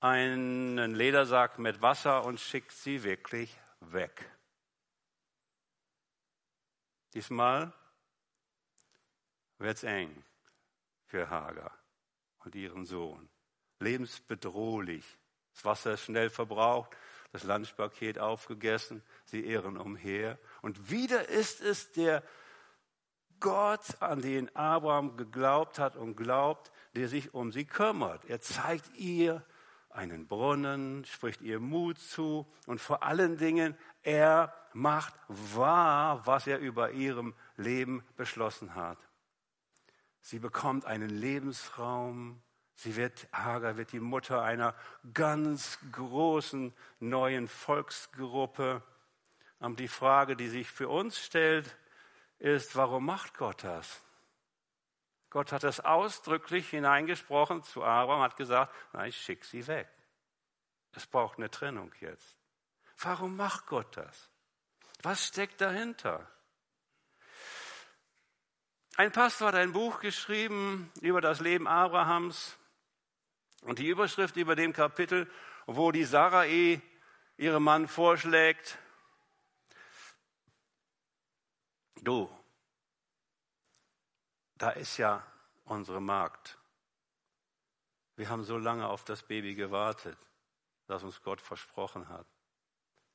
einen 0.00 0.94
Ledersack 0.94 1.58
mit 1.58 1.82
Wasser 1.82 2.24
und 2.24 2.40
schickt 2.40 2.72
sie 2.72 3.02
wirklich 3.02 3.56
weg. 3.80 4.30
Diesmal 7.14 7.72
wird 9.58 9.76
es 9.76 9.82
eng 9.82 10.24
für 11.04 11.28
Hagar 11.28 11.76
und 12.44 12.54
ihren 12.54 12.86
Sohn. 12.86 13.28
Lebensbedrohlich. 13.80 15.04
Das 15.54 15.64
Wasser 15.64 15.94
ist 15.94 16.04
schnell 16.04 16.30
verbraucht, 16.30 16.96
das 17.32 17.44
Lunchpaket 17.44 18.18
aufgegessen, 18.18 19.02
sie 19.24 19.44
irren 19.44 19.76
umher. 19.76 20.38
Und 20.62 20.90
wieder 20.90 21.28
ist 21.28 21.60
es 21.60 21.92
der 21.92 22.22
Gott, 23.40 24.00
an 24.00 24.20
den 24.20 24.54
Abraham 24.54 25.16
geglaubt 25.16 25.78
hat 25.78 25.96
und 25.96 26.14
glaubt, 26.14 26.70
der 26.94 27.08
sich 27.08 27.32
um 27.34 27.52
sie 27.52 27.64
kümmert. 27.64 28.24
Er 28.26 28.40
zeigt 28.40 28.94
ihr 28.96 29.44
einen 29.90 30.26
Brunnen, 30.26 31.04
spricht 31.04 31.42
ihr 31.42 31.60
Mut 31.60 31.98
zu 31.98 32.46
und 32.66 32.80
vor 32.80 33.02
allen 33.02 33.36
Dingen, 33.36 33.76
er 34.02 34.54
macht 34.72 35.14
wahr, 35.28 36.26
was 36.26 36.46
er 36.46 36.58
über 36.58 36.92
ihrem 36.92 37.34
Leben 37.56 38.04
beschlossen 38.16 38.74
hat. 38.74 38.98
Sie 40.22 40.38
bekommt 40.38 40.84
einen 40.84 41.10
Lebensraum. 41.10 42.42
Sie 42.74 42.96
wird, 42.96 43.28
Hagar 43.32 43.76
wird 43.76 43.92
die 43.92 44.00
Mutter 44.00 44.42
einer 44.42 44.74
ganz 45.12 45.78
großen 45.92 46.72
neuen 47.00 47.48
Volksgruppe. 47.48 48.82
Und 49.58 49.80
die 49.80 49.88
Frage, 49.88 50.36
die 50.36 50.48
sich 50.48 50.70
für 50.70 50.88
uns 50.88 51.18
stellt, 51.18 51.76
ist, 52.38 52.76
warum 52.76 53.04
macht 53.04 53.36
Gott 53.36 53.64
das? 53.64 54.02
Gott 55.30 55.52
hat 55.52 55.62
das 55.62 55.80
ausdrücklich 55.80 56.68
hineingesprochen 56.70 57.62
zu 57.62 57.84
Abraham, 57.84 58.22
hat 58.22 58.36
gesagt, 58.36 58.74
na, 58.92 59.06
ich 59.06 59.16
schicke 59.16 59.46
sie 59.46 59.66
weg. 59.68 59.88
Es 60.92 61.06
braucht 61.06 61.38
eine 61.38 61.50
Trennung 61.50 61.92
jetzt. 62.00 62.36
Warum 62.98 63.36
macht 63.36 63.66
Gott 63.66 63.96
das? 63.96 64.28
Was 65.02 65.24
steckt 65.24 65.60
dahinter? 65.60 66.28
Ein 68.96 69.12
Pastor 69.12 69.48
hat 69.48 69.54
ein 69.54 69.72
Buch 69.72 70.00
geschrieben 70.00 70.92
über 71.00 71.20
das 71.20 71.40
Leben 71.40 71.68
Abrahams 71.68 72.58
und 73.62 73.78
die 73.78 73.86
Überschrift 73.86 74.36
über 74.36 74.56
dem 74.56 74.72
Kapitel, 74.72 75.30
wo 75.66 75.92
die 75.92 76.04
Sarai 76.04 76.82
ihrem 77.36 77.62
Mann 77.62 77.88
vorschlägt, 77.88 78.78
du, 82.02 82.28
da 84.60 84.68
ist 84.72 84.98
ja 84.98 85.26
unsere 85.64 86.02
Magd. 86.02 86.58
Wir 88.16 88.28
haben 88.28 88.44
so 88.44 88.58
lange 88.58 88.86
auf 88.86 89.04
das 89.04 89.22
Baby 89.22 89.54
gewartet, 89.54 90.18
das 90.86 91.02
uns 91.02 91.22
Gott 91.22 91.40
versprochen 91.40 92.10
hat. 92.10 92.26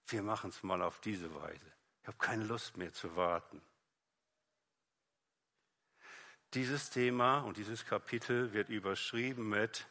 Wir 0.07 0.23
machen 0.23 0.49
es 0.49 0.63
mal 0.63 0.81
auf 0.81 0.99
diese 1.01 1.33
Weise. 1.35 1.71
Ich 2.01 2.07
habe 2.07 2.17
keine 2.17 2.45
Lust 2.45 2.77
mehr 2.77 2.91
zu 2.91 3.15
warten. 3.15 3.61
Dieses 6.55 6.89
Thema 6.89 7.41
und 7.41 7.57
dieses 7.57 7.85
Kapitel 7.85 8.51
wird 8.53 8.69
überschrieben 8.69 9.47
mit 9.47 9.85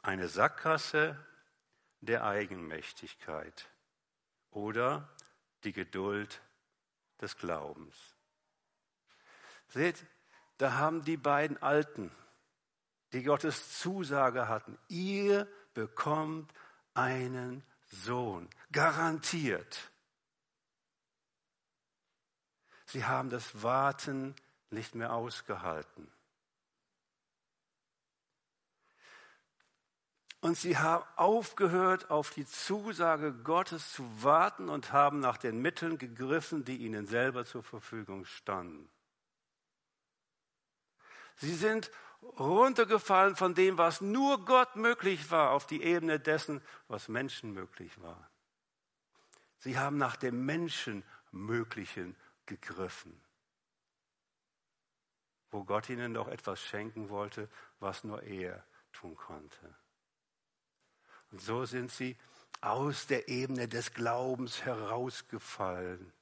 eine 0.00 0.26
Sackgasse 0.26 1.22
der 2.00 2.24
Eigenmächtigkeit 2.24 3.68
oder 4.50 5.14
die 5.64 5.74
Geduld 5.74 6.40
des 7.20 7.36
Glaubens. 7.36 8.17
Seht, 9.68 10.04
da 10.58 10.74
haben 10.74 11.04
die 11.04 11.16
beiden 11.16 11.60
Alten, 11.62 12.10
die 13.12 13.22
Gottes 13.22 13.78
Zusage 13.78 14.48
hatten, 14.48 14.78
ihr 14.88 15.46
bekommt 15.74 16.52
einen 16.94 17.62
Sohn, 17.90 18.48
garantiert. 18.72 19.90
Sie 22.86 23.04
haben 23.04 23.30
das 23.30 23.62
Warten 23.62 24.34
nicht 24.70 24.94
mehr 24.94 25.12
ausgehalten. 25.12 26.10
Und 30.40 30.56
sie 30.56 30.78
haben 30.78 31.04
aufgehört, 31.16 32.10
auf 32.10 32.30
die 32.30 32.46
Zusage 32.46 33.32
Gottes 33.32 33.92
zu 33.92 34.04
warten 34.22 34.68
und 34.68 34.92
haben 34.92 35.18
nach 35.18 35.36
den 35.36 35.60
Mitteln 35.60 35.98
gegriffen, 35.98 36.64
die 36.64 36.76
ihnen 36.76 37.06
selber 37.06 37.44
zur 37.44 37.64
Verfügung 37.64 38.24
standen. 38.24 38.88
Sie 41.38 41.54
sind 41.54 41.90
runtergefallen 42.38 43.36
von 43.36 43.54
dem, 43.54 43.78
was 43.78 44.00
nur 44.00 44.44
Gott 44.44 44.76
möglich 44.76 45.30
war, 45.30 45.52
auf 45.52 45.66
die 45.66 45.82
Ebene 45.82 46.18
dessen, 46.18 46.60
was 46.88 47.08
Menschen 47.08 47.52
möglich 47.52 48.00
war. 48.02 48.28
Sie 49.58 49.78
haben 49.78 49.98
nach 49.98 50.16
dem 50.16 50.44
Menschenmöglichen 50.44 52.16
gegriffen, 52.46 53.20
wo 55.50 55.64
Gott 55.64 55.88
ihnen 55.88 56.14
doch 56.14 56.28
etwas 56.28 56.60
schenken 56.60 57.08
wollte, 57.08 57.48
was 57.78 58.04
nur 58.04 58.22
er 58.22 58.64
tun 58.92 59.16
konnte. 59.16 59.74
Und 61.30 61.40
so 61.40 61.64
sind 61.64 61.90
sie 61.90 62.16
aus 62.60 63.06
der 63.06 63.28
Ebene 63.28 63.68
des 63.68 63.94
Glaubens 63.94 64.64
herausgefallen 64.64 66.12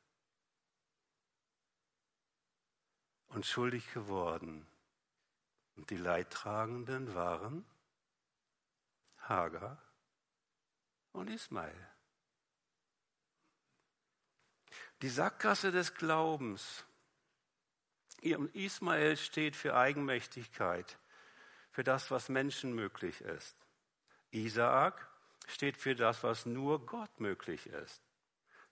und 3.29 3.47
schuldig 3.47 3.93
geworden. 3.93 4.67
Und 5.77 5.91
die 5.91 5.97
Leidtragenden 5.97 7.15
waren 7.15 7.65
Hagar 9.19 9.81
und 11.13 11.29
Ismael. 11.29 11.89
Die 15.03 15.09
Sackgasse 15.09 15.73
des 15.73 15.95
Glaubens. 15.95 16.85
Ismael 18.23 19.17
steht 19.17 19.55
für 19.55 19.77
Eigenmächtigkeit, 19.77 20.99
für 21.71 21.85
das, 21.85 22.11
was 22.11 22.29
Menschen 22.29 22.75
möglich 22.75 23.21
ist. 23.21 23.57
Isaak 24.31 25.09
steht 25.47 25.77
für 25.77 25.95
das, 25.95 26.23
was 26.23 26.47
nur 26.47 26.85
Gott 26.87 27.21
möglich 27.21 27.67
ist. 27.67 28.06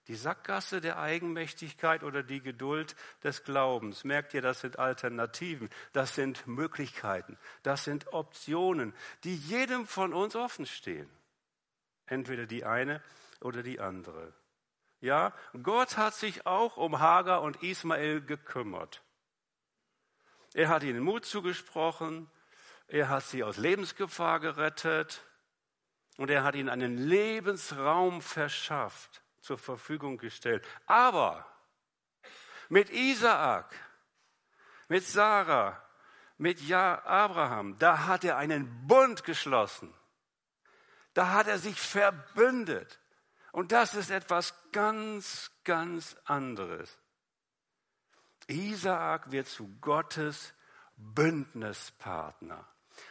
Die 0.09 0.15
Sackgasse 0.15 0.81
der 0.81 0.99
Eigenmächtigkeit 0.99 2.03
oder 2.03 2.23
die 2.23 2.41
Geduld 2.41 2.95
des 3.23 3.45
Glaubens. 3.45 4.05
Merkt 4.05 4.35
ihr, 4.35 4.43
das 4.43 4.61
sind 4.61 4.79
Alternativen, 4.79 5.71
das 5.93 6.15
sind 6.15 6.47
Möglichkeiten, 6.47 7.39
das 7.63 7.85
sind 7.85 8.13
Optionen, 8.13 8.95
die 9.25 9.37
jedem 9.37 9.87
von 9.87 10.13
uns 10.13 10.37
offen 10.37 10.67
stehen. 10.67 11.09
Entweder 12.07 12.47
die 12.47 12.65
eine 12.65 13.03
oder 13.41 13.63
die 13.63 13.81
andere. 13.81 14.35
Ja, 15.01 15.33
Gott 15.63 15.97
hat 15.97 16.15
sich 16.15 16.47
auch 16.47 16.77
um 16.77 16.99
Hagar 16.99 17.43
und 17.43 17.63
Ismael 17.63 18.21
gekümmert. 18.21 19.03
Er 20.55 20.69
hat 20.69 20.83
ihnen 20.83 21.03
Mut 21.03 21.25
zugesprochen, 21.25 22.31
er 22.89 23.09
hat 23.09 23.25
sie 23.25 23.43
aus 23.43 23.57
Lebensgefahr 23.57 24.41
gerettet, 24.41 25.25
und 26.17 26.31
er 26.31 26.45
hat 26.45 26.55
ihnen 26.55 26.69
einen 26.69 26.97
Lebensraum 26.97 28.23
verschafft, 28.23 29.24
zur 29.45 29.59
Verfügung 29.59 30.17
gestellt. 30.17 30.67
Aber 30.87 31.47
mit 32.69 32.91
Isaak, 32.91 33.75
mit 34.89 35.05
Sarah, 35.05 35.81
mit 36.39 36.61
ja 36.63 37.05
Abraham, 37.05 37.79
da 37.79 38.07
hat 38.07 38.25
er 38.25 38.39
einen 38.39 38.87
Bund 38.87 39.25
geschlossen. 39.25 39.93
Da 41.13 41.33
hat 41.33 41.47
er 41.47 41.59
sich 41.59 41.79
verbündet. 41.79 42.99
Und 43.53 43.71
das 43.71 43.95
ist 43.95 44.11
etwas 44.11 44.55
ganz, 44.73 45.51
ganz 45.63 46.17
anderes. 46.25 46.99
Isaak 48.49 49.31
wird 49.31 49.47
zu 49.47 49.69
Gottes 49.81 50.55
Bündnispartner. 50.97 52.67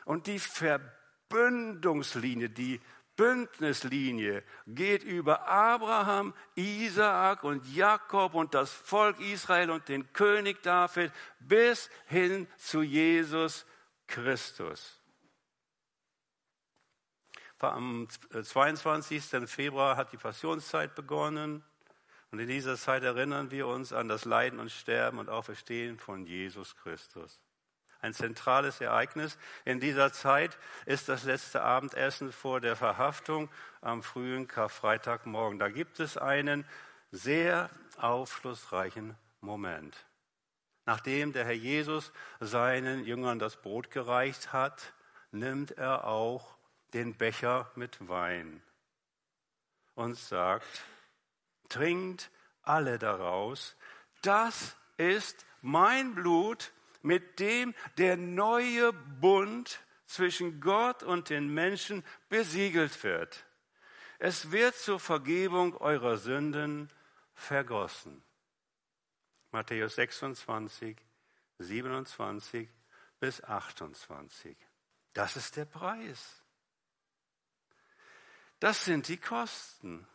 Und 0.06 0.28
die 0.28 0.40
Verbündungslinie, 0.40 2.50
die 2.50 2.82
Bündnislinie 3.16 4.44
geht 4.66 5.04
über 5.04 5.48
Abraham, 5.48 6.34
Isaak 6.56 7.44
und 7.44 7.66
Jakob 7.74 8.34
und 8.34 8.54
das 8.54 8.72
Volk 8.72 9.20
Israel 9.20 9.70
und 9.70 9.88
den 9.88 10.12
König 10.14 10.64
David 10.64 11.12
bis 11.40 11.90
hin 12.08 12.48
zu 12.58 12.82
Jesus 12.82 13.66
Christus. 14.08 15.00
Am 17.60 18.10
22. 18.10 19.50
Februar 19.50 19.96
hat 19.96 20.12
die 20.12 20.18
Passionszeit 20.18 20.96
begonnen 20.96 21.64
und 22.32 22.40
in 22.40 22.48
dieser 22.48 22.76
Zeit 22.78 23.04
erinnern 23.04 23.52
wir 23.52 23.68
uns 23.68 23.94
an 23.94 24.10
das 24.10 24.26
Leiden 24.26 24.60
und 24.60 24.70
Sterben 24.70 25.20
und 25.20 25.30
Auferstehen 25.30 25.98
von 25.98 26.26
Jesus 26.26 26.76
Christus. 26.76 27.40
Ein 28.04 28.14
zentrales 28.14 28.82
Ereignis 28.82 29.38
in 29.64 29.80
dieser 29.80 30.12
Zeit 30.12 30.58
ist 30.86 31.08
das 31.08 31.24
letzte 31.24 31.62
Abendessen 31.64 32.34
vor 32.34 32.60
der 32.60 32.76
Verhaftung 32.76 33.50
am 33.80 34.04
frühen 34.04 34.46
Karfreitagmorgen. 34.46 35.58
Da 35.58 35.70
gibt 35.70 36.02
es 36.02 36.18
einen 36.18 36.66
sehr 37.12 37.70
aufschlussreichen 37.96 39.16
Moment. 39.40 39.96
Nachdem 40.86 41.32
der 41.32 41.46
Herr 41.46 41.54
Jesus 41.54 42.12
seinen 42.42 43.06
Jüngern 43.06 43.40
das 43.40 43.56
Brot 43.56 43.90
gereicht 43.90 44.52
hat, 44.52 44.92
nimmt 45.32 45.72
er 45.72 46.06
auch 46.06 46.58
den 46.94 47.16
Becher 47.16 47.72
mit 47.76 48.10
Wein 48.10 48.62
und 49.96 50.18
sagt, 50.18 50.84
trinkt 51.70 52.32
alle 52.64 53.00
daraus, 53.00 53.78
das 54.24 54.76
ist 54.98 55.46
mein 55.62 56.16
Blut, 56.16 56.74
mit 57.04 57.40
dem 57.40 57.76
der 57.98 58.18
neue 58.18 58.92
Bund 58.94 59.80
zwischen 60.08 60.60
Gott 60.60 61.04
und 61.04 61.30
den 61.30 61.54
Menschen 61.54 62.04
besiegelt 62.30 63.04
wird. 63.04 63.46
Es 64.20 64.52
wird 64.52 64.76
zur 64.76 65.00
Vergebung 65.00 65.76
eurer 65.78 66.18
Sünden 66.18 66.90
vergossen. 67.36 68.24
Matthäus 69.52 69.96
26, 69.96 70.98
27 71.60 72.70
bis 73.20 73.44
28. 73.44 74.58
Das 75.14 75.36
ist 75.36 75.56
der 75.58 75.66
Preis. 75.66 76.42
Das 78.60 78.86
sind 78.86 79.08
die 79.10 79.18
Kosten. 79.18 80.08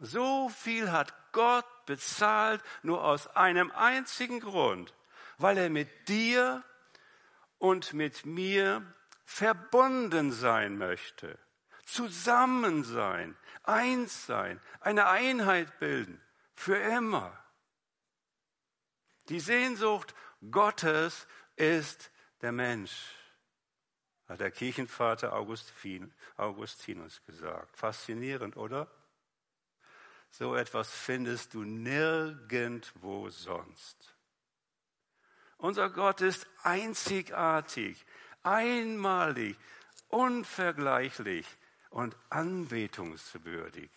So 0.00 0.48
viel 0.48 0.90
hat 0.90 1.14
Gott 1.32 1.66
bezahlt, 1.86 2.62
nur 2.82 3.04
aus 3.04 3.28
einem 3.28 3.70
einzigen 3.70 4.40
Grund, 4.40 4.94
weil 5.38 5.58
er 5.58 5.70
mit 5.70 6.08
dir 6.08 6.62
und 7.58 7.92
mit 7.92 8.26
mir 8.26 8.84
verbunden 9.24 10.32
sein 10.32 10.76
möchte, 10.76 11.38
zusammen 11.84 12.84
sein, 12.84 13.36
eins 13.62 14.26
sein, 14.26 14.60
eine 14.80 15.06
Einheit 15.06 15.78
bilden, 15.78 16.20
für 16.54 16.76
immer. 16.76 17.38
Die 19.28 19.40
Sehnsucht 19.40 20.14
Gottes 20.50 21.26
ist 21.56 22.10
der 22.42 22.52
Mensch, 22.52 23.14
hat 24.28 24.40
der 24.40 24.50
Kirchenvater 24.50 25.32
Augustinus 25.32 27.22
gesagt. 27.24 27.76
Faszinierend, 27.76 28.56
oder? 28.56 28.90
So 30.30 30.54
etwas 30.56 30.90
findest 30.90 31.54
du 31.54 31.62
nirgendwo 31.62 33.30
sonst. 33.30 34.13
Unser 35.64 35.88
Gott 35.88 36.20
ist 36.20 36.46
einzigartig, 36.62 38.04
einmalig, 38.42 39.56
unvergleichlich 40.08 41.46
und 41.88 42.14
anbetungswürdig. 42.28 43.90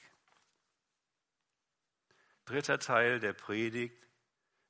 Dritter 2.45 2.79
Teil 2.79 3.19
der 3.19 3.33
Predigt, 3.33 4.01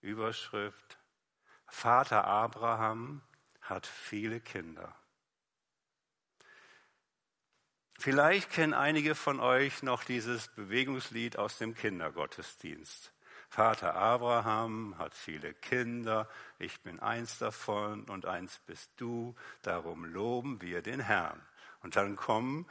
Überschrift, 0.01 0.97
Vater 1.67 2.25
Abraham 2.25 3.21
hat 3.61 3.85
viele 3.85 4.39
Kinder. 4.39 4.95
Vielleicht 7.99 8.49
kennen 8.49 8.73
einige 8.73 9.13
von 9.13 9.39
euch 9.39 9.83
noch 9.83 10.03
dieses 10.03 10.47
Bewegungslied 10.47 11.37
aus 11.37 11.59
dem 11.59 11.75
Kindergottesdienst. 11.75 13.13
Vater 13.57 13.95
Abraham 13.95 14.93
hat 14.99 15.15
viele 15.15 15.51
Kinder, 15.51 16.29
ich 16.59 16.79
bin 16.81 16.99
eins 16.99 17.39
davon 17.39 18.03
und 18.03 18.27
eins 18.27 18.59
bist 18.67 18.91
du, 18.97 19.33
darum 19.63 20.05
loben 20.05 20.61
wir 20.61 20.83
den 20.83 20.99
Herrn. 20.99 21.41
Und 21.81 21.95
dann 21.95 22.15
kommen 22.15 22.67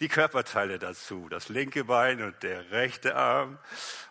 die 0.00 0.08
Körperteile 0.08 0.78
dazu, 0.78 1.30
das 1.30 1.48
linke 1.48 1.84
Bein 1.84 2.20
und 2.20 2.42
der 2.42 2.70
rechte 2.70 3.16
Arm. 3.16 3.58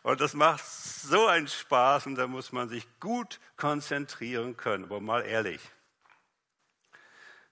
Und 0.01 0.19
das 0.19 0.33
macht 0.33 0.65
so 0.65 1.27
einen 1.27 1.47
Spaß 1.47 2.07
und 2.07 2.15
da 2.15 2.25
muss 2.25 2.51
man 2.51 2.69
sich 2.69 2.87
gut 2.99 3.39
konzentrieren 3.55 4.57
können. 4.57 4.85
Aber 4.85 5.01
mal 5.01 5.21
ehrlich, 5.21 5.61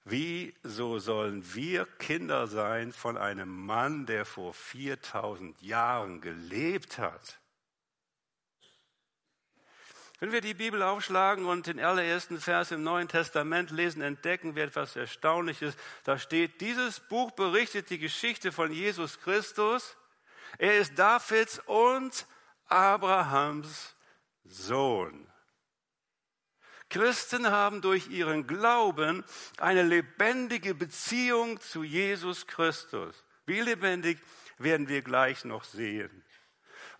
wieso 0.03 0.97
sollen 0.97 1.43
wir 1.53 1.86
Kinder 1.99 2.47
sein 2.47 2.91
von 2.91 3.19
einem 3.19 3.49
Mann, 3.67 4.07
der 4.07 4.25
vor 4.25 4.55
4000 4.55 5.62
Jahren 5.62 6.21
gelebt 6.21 6.97
hat? 6.97 7.39
Wenn 10.23 10.31
wir 10.31 10.39
die 10.39 10.53
Bibel 10.53 10.81
aufschlagen 10.81 11.43
und 11.43 11.67
den 11.67 11.81
allerersten 11.81 12.39
Vers 12.39 12.71
im 12.71 12.81
Neuen 12.81 13.09
Testament 13.09 13.71
lesen, 13.71 14.01
entdecken 14.01 14.55
wir 14.55 14.63
etwas 14.63 14.95
Erstaunliches. 14.95 15.75
Da 16.05 16.17
steht, 16.17 16.62
dieses 16.62 17.01
Buch 17.01 17.31
berichtet 17.31 17.89
die 17.89 17.99
Geschichte 17.99 18.53
von 18.53 18.71
Jesus 18.71 19.19
Christus. 19.19 19.97
Er 20.57 20.77
ist 20.77 20.97
Davids 20.97 21.59
und 21.65 22.25
Abrahams 22.67 23.97
Sohn. 24.45 25.29
Christen 26.89 27.51
haben 27.51 27.81
durch 27.81 28.07
ihren 28.07 28.47
Glauben 28.47 29.25
eine 29.57 29.83
lebendige 29.83 30.73
Beziehung 30.73 31.59
zu 31.59 31.83
Jesus 31.83 32.47
Christus. 32.47 33.25
Wie 33.45 33.59
lebendig 33.59 34.21
werden 34.57 34.88
wir 34.88 35.01
gleich 35.01 35.43
noch 35.43 35.65
sehen. 35.65 36.22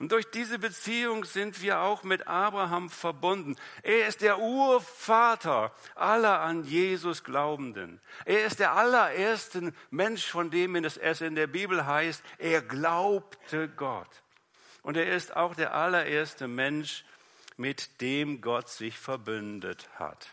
Und 0.03 0.11
durch 0.11 0.29
diese 0.29 0.59
Beziehung 0.59 1.23
sind 1.23 1.61
wir 1.61 1.79
auch 1.79 2.03
mit 2.03 2.27
Abraham 2.27 2.89
verbunden. 2.89 3.55
Er 3.83 4.05
ist 4.09 4.19
der 4.19 4.37
Urvater 4.37 5.73
aller 5.95 6.41
an 6.41 6.65
Jesus 6.65 7.23
Glaubenden. 7.23 8.01
Er 8.25 8.43
ist 8.43 8.59
der 8.59 8.73
allererste 8.73 9.71
Mensch, 9.91 10.25
von 10.25 10.51
dem 10.51 10.75
es 10.75 11.21
in 11.21 11.35
der 11.35 11.47
Bibel 11.47 11.85
heißt, 11.85 12.21
er 12.37 12.61
glaubte 12.61 13.69
Gott. 13.69 14.09
Und 14.81 14.97
er 14.97 15.09
ist 15.09 15.37
auch 15.37 15.55
der 15.55 15.73
allererste 15.73 16.49
Mensch, 16.49 17.05
mit 17.55 18.01
dem 18.01 18.41
Gott 18.41 18.67
sich 18.67 18.99
verbündet 18.99 19.87
hat. 19.95 20.27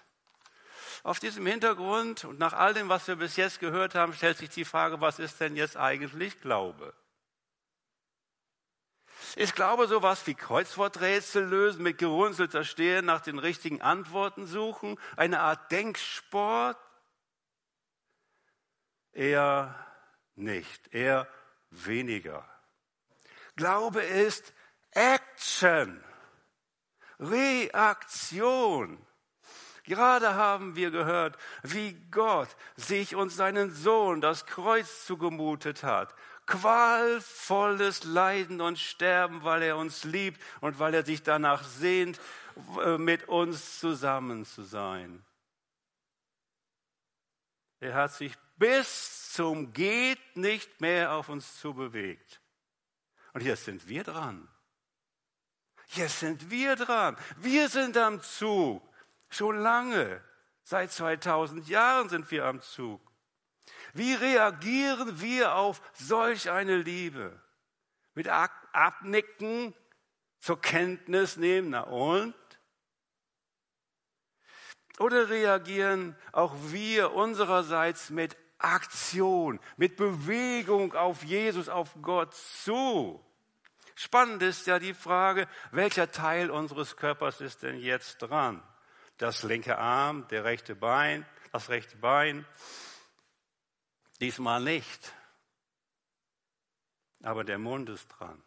Auf 1.05 1.21
diesem 1.21 1.47
Hintergrund 1.47 2.25
und 2.25 2.41
nach 2.41 2.55
all 2.55 2.75
dem, 2.75 2.89
was 2.89 3.07
wir 3.07 3.15
bis 3.15 3.37
jetzt 3.37 3.61
gehört 3.61 3.95
haben, 3.95 4.15
stellt 4.15 4.39
sich 4.39 4.51
die 4.51 4.65
Frage, 4.65 5.01
was 5.01 5.21
ist 5.21 5.41
denn 5.41 5.55
jetzt 5.55 5.77
eigentlich 5.77 6.41
Glaube? 6.41 6.93
Ist 9.37 9.55
Glaube 9.55 9.87
sowas 9.87 10.27
wie 10.27 10.35
Kreuzworträtsel 10.35 11.45
lösen, 11.45 11.83
mit 11.83 11.99
gerunzelter 11.99 12.65
Stirn 12.65 13.05
nach 13.05 13.21
den 13.21 13.39
richtigen 13.39 13.81
Antworten 13.81 14.47
suchen, 14.47 14.99
eine 15.17 15.41
Art 15.41 15.71
Denksport? 15.71 16.79
Eher 19.13 19.75
nicht, 20.35 20.93
eher 20.95 21.29
weniger. 21.71 22.49
Glaube 23.57 24.03
ist 24.03 24.53
Action, 24.93 26.03
Reaktion. 27.19 29.05
Gerade 29.91 30.37
haben 30.37 30.77
wir 30.77 30.93
gehört, 30.93 31.37
wie 31.65 31.95
Gott 32.13 32.49
sich 32.77 33.17
und 33.17 33.31
seinen 33.31 33.75
Sohn 33.75 34.21
das 34.21 34.47
Kreuz 34.47 35.05
zugemutet 35.05 35.83
hat 35.83 36.15
qualvolles 36.47 38.05
Leiden 38.05 38.61
und 38.61 38.79
Sterben, 38.79 39.43
weil 39.45 39.63
er 39.63 39.77
uns 39.77 40.03
liebt 40.05 40.41
und 40.61 40.79
weil 40.79 40.95
er 40.95 41.05
sich 41.05 41.23
danach 41.23 41.65
sehnt, 41.65 42.21
äh, 42.85 42.99
mit 42.99 43.29
uns 43.29 43.79
zusammen 43.79 44.45
zu 44.45 44.63
sein. 44.63 45.25
Er 47.79 47.95
hat 47.95 48.13
sich 48.13 48.35
bis 48.57 49.33
zum 49.33 49.73
geht 49.73 50.37
nicht 50.37 50.81
mehr 50.81 51.15
auf 51.15 51.29
uns 51.29 51.59
zubewegt. 51.59 52.41
Und 53.33 53.43
jetzt 53.43 53.65
sind 53.65 53.89
wir 53.89 54.05
dran. 54.05 54.49
Jetzt 55.89 56.21
sind 56.21 56.51
wir 56.51 56.77
dran. 56.77 57.17
Wir 57.39 57.69
sind 57.69 57.97
am 57.97 58.21
Zug. 58.23 58.90
Schon 59.31 59.59
lange. 59.59 60.23
Seit 60.63 60.93
2000 60.93 61.69
Jahren 61.69 62.09
sind 62.09 62.31
wir 62.31 62.45
am 62.45 62.61
Zug. 62.61 63.01
Wie 63.95 64.15
reagieren 64.15 65.21
wir 65.21 65.55
auf 65.55 65.81
solch 65.95 66.51
eine 66.51 66.77
Liebe? 66.77 67.41
Mit 68.15 68.29
Abnicken, 68.29 69.75
zur 70.41 70.61
Kenntnis 70.61 71.37
nehmen, 71.37 71.71
na 71.71 71.83
und? 71.83 72.35
Oder 74.99 75.31
reagieren 75.31 76.17
auch 76.33 76.55
wir 76.69 77.13
unsererseits 77.13 78.11
mit 78.11 78.37
Aktion, 78.59 79.59
mit 79.77 79.97
Bewegung 79.97 80.95
auf 80.95 81.23
Jesus, 81.25 81.69
auf 81.69 81.91
Gott 82.03 82.35
zu? 82.35 83.25
Spannend 83.95 84.43
ist 84.43 84.67
ja 84.67 84.79
die 84.79 84.95
Frage, 84.95 85.49
welcher 85.73 86.11
Teil 86.11 86.51
unseres 86.51 86.97
Körpers 86.97 87.41
ist 87.41 87.63
denn 87.63 87.79
jetzt 87.79 88.19
dran? 88.19 88.63
Das 89.21 89.43
linke 89.43 89.79
Arm, 89.79 90.27
der 90.29 90.45
rechte 90.45 90.75
Bein, 90.75 91.27
das 91.53 91.69
rechte 91.69 91.97
Bein, 91.97 92.45
Diesmal 94.21 94.63
nicht. 94.63 95.15
Aber 97.23 97.43
der 97.43 97.59
Mund 97.59 97.89
ist 97.89 98.07
dran. 98.09 98.43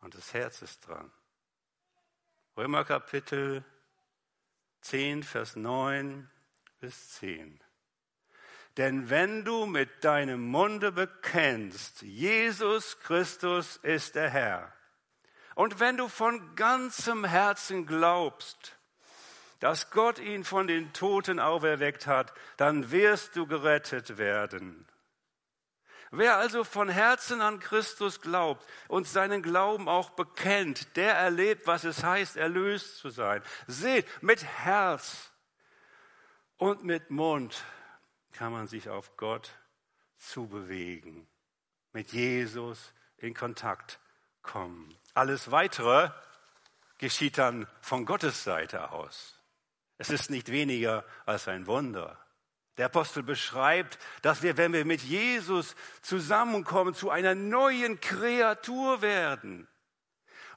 Und 0.00 0.14
das 0.14 0.34
Herz 0.34 0.60
ist 0.62 0.86
dran. 0.86 1.10
Römer 2.56 2.84
Kapitel 2.84 3.64
10, 4.82 5.22
Vers 5.22 5.56
9 5.56 6.28
bis 6.80 7.10
10. 7.14 7.60
Denn 8.76 9.08
wenn 9.08 9.44
du 9.44 9.66
mit 9.66 10.02
deinem 10.02 10.48
Munde 10.48 10.90
bekennst, 10.90 12.02
Jesus 12.02 12.98
Christus 13.00 13.76
ist 13.78 14.16
der 14.16 14.30
Herr, 14.30 14.72
und 15.54 15.78
wenn 15.78 15.96
du 15.96 16.08
von 16.08 16.56
ganzem 16.56 17.24
Herzen 17.24 17.86
glaubst, 17.86 18.76
dass 19.64 19.90
Gott 19.90 20.18
ihn 20.18 20.44
von 20.44 20.66
den 20.66 20.92
Toten 20.92 21.40
auferweckt 21.40 22.06
hat, 22.06 22.34
dann 22.58 22.90
wirst 22.90 23.34
du 23.34 23.46
gerettet 23.46 24.18
werden. 24.18 24.86
Wer 26.10 26.36
also 26.36 26.64
von 26.64 26.90
Herzen 26.90 27.40
an 27.40 27.60
Christus 27.60 28.20
glaubt 28.20 28.62
und 28.88 29.08
seinen 29.08 29.42
Glauben 29.42 29.88
auch 29.88 30.10
bekennt, 30.10 30.94
der 30.98 31.14
erlebt, 31.14 31.66
was 31.66 31.84
es 31.84 32.04
heißt, 32.04 32.36
erlöst 32.36 32.98
zu 32.98 33.08
sein. 33.08 33.42
Seht, 33.66 34.06
mit 34.22 34.44
Herz 34.44 35.32
und 36.58 36.84
mit 36.84 37.08
Mund 37.08 37.64
kann 38.32 38.52
man 38.52 38.66
sich 38.66 38.90
auf 38.90 39.16
Gott 39.16 39.50
zubewegen, 40.18 41.26
mit 41.94 42.12
Jesus 42.12 42.92
in 43.16 43.32
Kontakt 43.32 43.98
kommen. 44.42 44.94
Alles 45.14 45.50
Weitere 45.50 46.10
geschieht 46.98 47.38
dann 47.38 47.66
von 47.80 48.04
Gottes 48.04 48.44
Seite 48.44 48.92
aus. 48.92 49.40
Es 49.98 50.10
ist 50.10 50.30
nicht 50.30 50.50
weniger 50.50 51.04
als 51.24 51.48
ein 51.48 51.66
Wunder. 51.66 52.18
Der 52.76 52.86
Apostel 52.86 53.22
beschreibt, 53.22 53.98
dass 54.22 54.42
wir, 54.42 54.56
wenn 54.56 54.72
wir 54.72 54.84
mit 54.84 55.02
Jesus 55.02 55.76
zusammenkommen, 56.02 56.94
zu 56.94 57.10
einer 57.10 57.36
neuen 57.36 58.00
Kreatur 58.00 59.00
werden. 59.00 59.68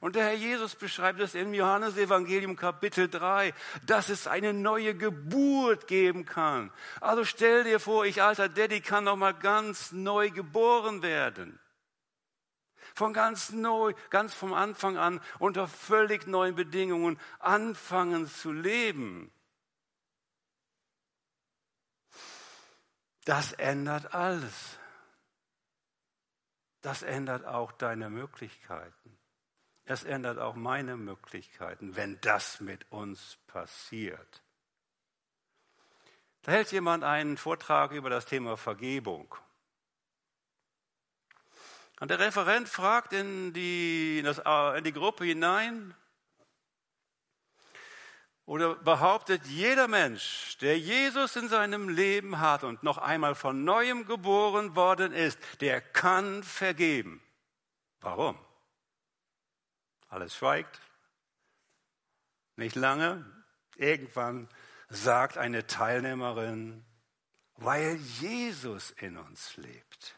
Und 0.00 0.16
der 0.16 0.24
Herr 0.24 0.34
Jesus 0.34 0.74
beschreibt 0.74 1.20
es 1.20 1.34
im 1.34 1.54
Johannesevangelium 1.54 2.56
Kapitel 2.56 3.08
3, 3.08 3.52
dass 3.86 4.08
es 4.08 4.26
eine 4.26 4.52
neue 4.52 4.94
Geburt 4.94 5.86
geben 5.86 6.24
kann. 6.24 6.72
Also 7.00 7.24
stell 7.24 7.64
dir 7.64 7.80
vor, 7.80 8.04
ich 8.04 8.22
alter 8.22 8.48
Daddy 8.48 8.80
kann 8.80 9.04
noch 9.04 9.16
mal 9.16 9.34
ganz 9.34 9.92
neu 9.92 10.30
geboren 10.30 11.02
werden 11.02 11.58
von 12.98 13.12
ganz 13.12 13.50
neu, 13.50 13.94
ganz 14.10 14.34
vom 14.34 14.52
Anfang 14.52 14.98
an 14.98 15.20
unter 15.38 15.68
völlig 15.68 16.26
neuen 16.26 16.54
Bedingungen 16.54 17.18
anfangen 17.38 18.26
zu 18.26 18.52
leben. 18.52 19.32
Das 23.24 23.52
ändert 23.52 24.14
alles. 24.14 24.78
Das 26.80 27.02
ändert 27.02 27.44
auch 27.44 27.72
deine 27.72 28.10
Möglichkeiten. 28.10 29.18
Es 29.84 30.04
ändert 30.04 30.38
auch 30.38 30.54
meine 30.54 30.96
Möglichkeiten, 30.96 31.96
wenn 31.96 32.20
das 32.20 32.60
mit 32.60 32.90
uns 32.90 33.38
passiert. 33.46 34.42
Da 36.42 36.52
hält 36.52 36.72
jemand 36.72 37.04
einen 37.04 37.36
Vortrag 37.36 37.92
über 37.92 38.10
das 38.10 38.26
Thema 38.26 38.56
Vergebung. 38.56 39.34
Und 42.00 42.10
der 42.10 42.20
Referent 42.20 42.68
fragt 42.68 43.12
in 43.12 43.52
die, 43.52 44.20
in, 44.20 44.24
das, 44.24 44.38
in 44.76 44.84
die 44.84 44.92
Gruppe 44.92 45.24
hinein 45.24 45.94
oder 48.44 48.76
behauptet, 48.76 49.44
jeder 49.46 49.88
Mensch, 49.88 50.56
der 50.58 50.78
Jesus 50.78 51.36
in 51.36 51.48
seinem 51.48 51.88
Leben 51.88 52.38
hat 52.38 52.64
und 52.64 52.82
noch 52.82 52.98
einmal 52.98 53.34
von 53.34 53.64
neuem 53.64 54.06
geboren 54.06 54.76
worden 54.76 55.12
ist, 55.12 55.38
der 55.60 55.80
kann 55.80 56.42
vergeben. 56.42 57.20
Warum? 58.00 58.38
Alles 60.08 60.36
schweigt. 60.36 60.80
Nicht 62.56 62.76
lange. 62.76 63.24
Irgendwann 63.76 64.48
sagt 64.88 65.36
eine 65.36 65.66
Teilnehmerin, 65.66 66.84
weil 67.56 67.96
Jesus 67.96 68.92
in 68.92 69.18
uns 69.18 69.56
lebt 69.56 70.17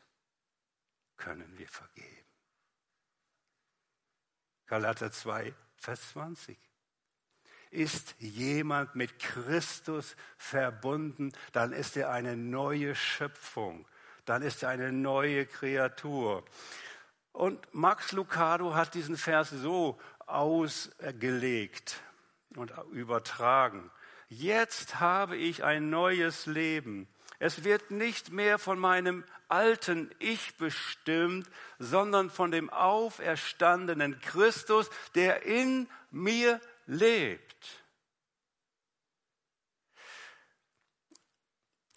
können 1.20 1.56
wir 1.56 1.68
vergeben. 1.68 2.26
Galater 4.66 5.12
2, 5.12 5.54
Vers 5.76 6.10
20. 6.10 6.58
Ist 7.70 8.16
jemand 8.18 8.96
mit 8.96 9.18
Christus 9.20 10.16
verbunden, 10.36 11.32
dann 11.52 11.72
ist 11.72 11.96
er 11.96 12.10
eine 12.10 12.36
neue 12.36 12.96
Schöpfung, 12.96 13.86
dann 14.24 14.42
ist 14.42 14.64
er 14.64 14.70
eine 14.70 14.90
neue 14.90 15.46
Kreatur. 15.46 16.44
Und 17.32 17.72
Max 17.72 18.10
Lucado 18.10 18.74
hat 18.74 18.94
diesen 18.94 19.16
Vers 19.16 19.50
so 19.50 20.00
ausgelegt. 20.26 22.02
und 22.56 22.72
übertragen. 22.92 23.90
Jetzt 24.28 25.00
habe 25.00 25.36
ich 25.36 25.64
ein 25.64 25.90
neues 25.90 26.46
Leben. 26.46 27.08
Es 27.38 27.64
wird 27.64 27.90
nicht 27.90 28.30
mehr 28.30 28.58
von 28.58 28.78
meinem 28.78 29.24
alten 29.48 30.14
Ich 30.18 30.56
bestimmt, 30.56 31.48
sondern 31.78 32.30
von 32.30 32.50
dem 32.50 32.70
auferstandenen 32.70 34.20
Christus, 34.20 34.90
der 35.14 35.42
in 35.42 35.88
mir 36.10 36.60
lebt. 36.86 37.84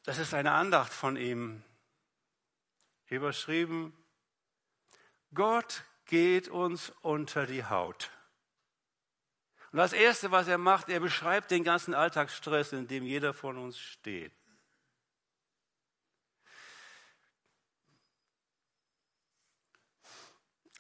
Das 0.03 0.17
ist 0.17 0.33
eine 0.33 0.51
Andacht 0.51 0.91
von 0.91 1.15
ihm, 1.15 1.63
überschrieben, 3.07 3.93
Gott 5.33 5.83
geht 6.05 6.49
uns 6.49 6.91
unter 7.01 7.45
die 7.45 7.65
Haut. 7.65 8.11
Und 9.71 9.77
das 9.77 9.93
Erste, 9.93 10.29
was 10.31 10.47
er 10.47 10.57
macht, 10.57 10.89
er 10.89 10.99
beschreibt 10.99 11.49
den 11.51 11.63
ganzen 11.63 11.93
Alltagsstress, 11.93 12.73
in 12.73 12.87
dem 12.87 13.03
jeder 13.03 13.33
von 13.33 13.57
uns 13.57 13.79
steht. 13.79 14.33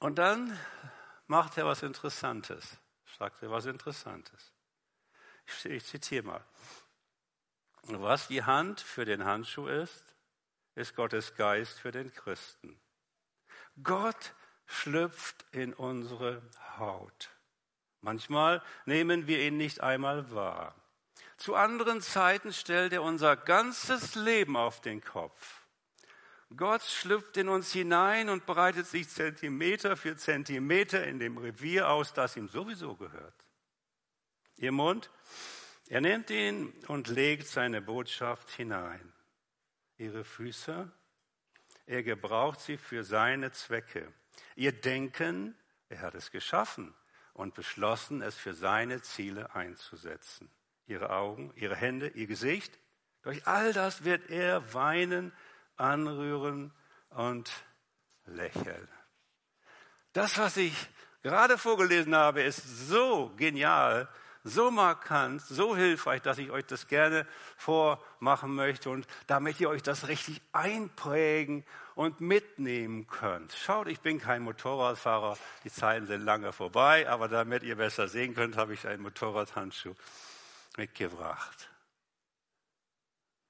Und 0.03 0.15
dann 0.15 0.59
macht 1.27 1.57
er 1.57 1.65
was 1.65 1.81
Interessantes, 1.81 2.77
sagt 3.17 3.41
er 3.41 3.49
was 3.51 3.67
Interessantes. 3.67 4.51
Ich, 5.45 5.63
ich 5.63 5.85
zitiere 5.85 6.23
mal. 6.23 6.45
Was 7.83 8.27
die 8.27 8.43
Hand 8.43 8.81
für 8.81 9.05
den 9.05 9.23
Handschuh 9.23 9.67
ist, 9.67 10.13
ist 10.75 10.97
Gottes 10.97 11.35
Geist 11.35 11.79
für 11.79 11.93
den 11.93 12.13
Christen. 12.13 12.77
Gott 13.81 14.33
schlüpft 14.65 15.45
in 15.53 15.73
unsere 15.73 16.41
Haut. 16.77 17.29
Manchmal 18.01 18.61
nehmen 18.83 19.25
wir 19.25 19.39
ihn 19.39 19.55
nicht 19.55 19.79
einmal 19.79 20.29
wahr. 20.31 20.75
Zu 21.37 21.55
anderen 21.55 22.01
Zeiten 22.01 22.51
stellt 22.51 22.91
er 22.91 23.03
unser 23.03 23.37
ganzes 23.37 24.15
Leben 24.15 24.57
auf 24.57 24.81
den 24.81 25.01
Kopf. 25.01 25.62
Gott 26.55 26.83
schlüpft 26.83 27.37
in 27.37 27.49
uns 27.49 27.71
hinein 27.71 28.29
und 28.29 28.45
breitet 28.45 28.85
sich 28.85 29.09
Zentimeter 29.09 29.97
für 29.97 30.15
Zentimeter 30.15 31.05
in 31.05 31.19
dem 31.19 31.37
Revier 31.37 31.89
aus, 31.89 32.13
das 32.13 32.37
ihm 32.37 32.47
sowieso 32.47 32.95
gehört. 32.95 33.45
Ihr 34.57 34.71
Mund, 34.71 35.09
er 35.87 36.01
nimmt 36.01 36.29
ihn 36.29 36.73
und 36.87 37.07
legt 37.07 37.47
seine 37.47 37.81
Botschaft 37.81 38.49
hinein. 38.51 39.13
Ihre 39.97 40.23
Füße, 40.23 40.91
er 41.85 42.03
gebraucht 42.03 42.59
sie 42.59 42.77
für 42.77 43.03
seine 43.03 43.51
Zwecke. 43.51 44.11
Ihr 44.55 44.71
Denken, 44.71 45.57
er 45.89 46.01
hat 46.01 46.15
es 46.15 46.31
geschaffen 46.31 46.93
und 47.33 47.55
beschlossen, 47.55 48.21
es 48.21 48.35
für 48.35 48.53
seine 48.53 49.01
Ziele 49.01 49.53
einzusetzen. 49.55 50.49
Ihre 50.85 51.09
Augen, 51.09 51.51
ihre 51.55 51.75
Hände, 51.75 52.09
ihr 52.09 52.27
Gesicht, 52.27 52.79
durch 53.23 53.47
all 53.47 53.73
das 53.73 54.03
wird 54.03 54.29
er 54.29 54.73
weinen, 54.73 55.31
anrühren 55.77 56.73
und 57.09 57.51
lächeln. 58.25 58.87
Das, 60.13 60.37
was 60.37 60.57
ich 60.57 60.73
gerade 61.21 61.57
vorgelesen 61.57 62.15
habe, 62.15 62.43
ist 62.43 62.87
so 62.87 63.31
genial, 63.37 64.07
so 64.43 64.69
markant, 64.71 65.41
so 65.41 65.75
hilfreich, 65.75 66.21
dass 66.21 66.37
ich 66.37 66.51
euch 66.51 66.65
das 66.65 66.87
gerne 66.87 67.25
vormachen 67.55 68.53
möchte 68.53 68.89
und 68.89 69.07
damit 69.27 69.59
ihr 69.59 69.69
euch 69.69 69.81
das 69.81 70.07
richtig 70.07 70.41
einprägen 70.51 71.65
und 71.95 72.19
mitnehmen 72.19 73.07
könnt. 73.07 73.53
Schaut, 73.53 73.87
ich 73.87 74.01
bin 74.01 74.19
kein 74.19 74.43
Motorradfahrer, 74.43 75.37
die 75.63 75.71
Zeiten 75.71 76.07
sind 76.07 76.21
lange 76.21 76.51
vorbei, 76.51 77.07
aber 77.09 77.29
damit 77.29 77.63
ihr 77.63 77.77
besser 77.77 78.07
sehen 78.07 78.35
könnt, 78.35 78.57
habe 78.57 78.73
ich 78.73 78.85
einen 78.85 79.01
Motorradhandschuh 79.01 79.95
mitgebracht. 80.75 81.69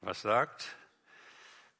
Was 0.02 0.22
sagt 0.22 0.76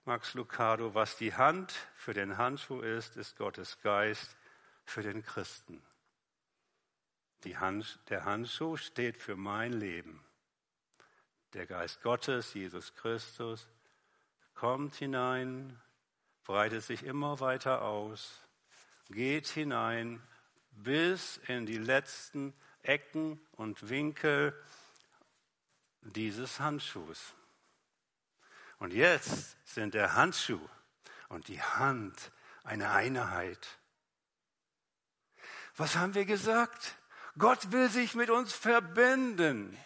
Max 0.06 0.34
Lucado? 0.34 0.94
Was 0.94 1.16
die 1.16 1.34
Hand 1.34 1.74
für 1.96 2.14
den 2.14 2.38
Handschuh 2.38 2.82
ist, 2.82 3.16
ist 3.16 3.38
Gottes 3.38 3.80
Geist 3.82 4.36
für 4.84 5.02
den 5.02 5.24
Christen. 5.24 5.82
Hand, 7.46 8.00
der 8.10 8.26
Handschuh 8.26 8.78
steht 8.78 9.18
für 9.18 9.36
mein 9.36 9.74
Leben. 9.74 10.24
Der 11.54 11.66
Geist 11.66 12.02
Gottes, 12.02 12.54
Jesus 12.54 12.96
Christus, 12.96 13.68
kommt 14.54 14.96
hinein, 14.96 15.80
breitet 16.44 16.84
sich 16.84 17.04
immer 17.04 17.40
weiter 17.40 17.82
aus, 17.82 18.42
geht 19.10 19.48
hinein 19.48 20.22
bis 20.72 21.38
in 21.48 21.66
die 21.66 21.78
letzten 21.78 22.54
Ecken 22.82 23.40
und 23.54 23.90
Winkel 23.90 24.54
dieses 26.02 26.60
Handschuhs. 26.60 27.34
Und 28.84 28.92
jetzt 28.92 29.56
sind 29.64 29.94
der 29.94 30.14
Handschuh 30.16 30.60
und 31.30 31.48
die 31.48 31.62
Hand 31.62 32.34
eine 32.66 32.92
Einheit. 32.92 33.80
Was 35.78 35.96
haben 35.96 36.16
wir 36.16 36.26
gesagt? 36.26 36.98
Gott 37.38 37.72
will 37.72 37.90
sich 37.90 38.14
mit 38.14 38.30
uns 38.30 38.52
verbinden. 38.52 39.78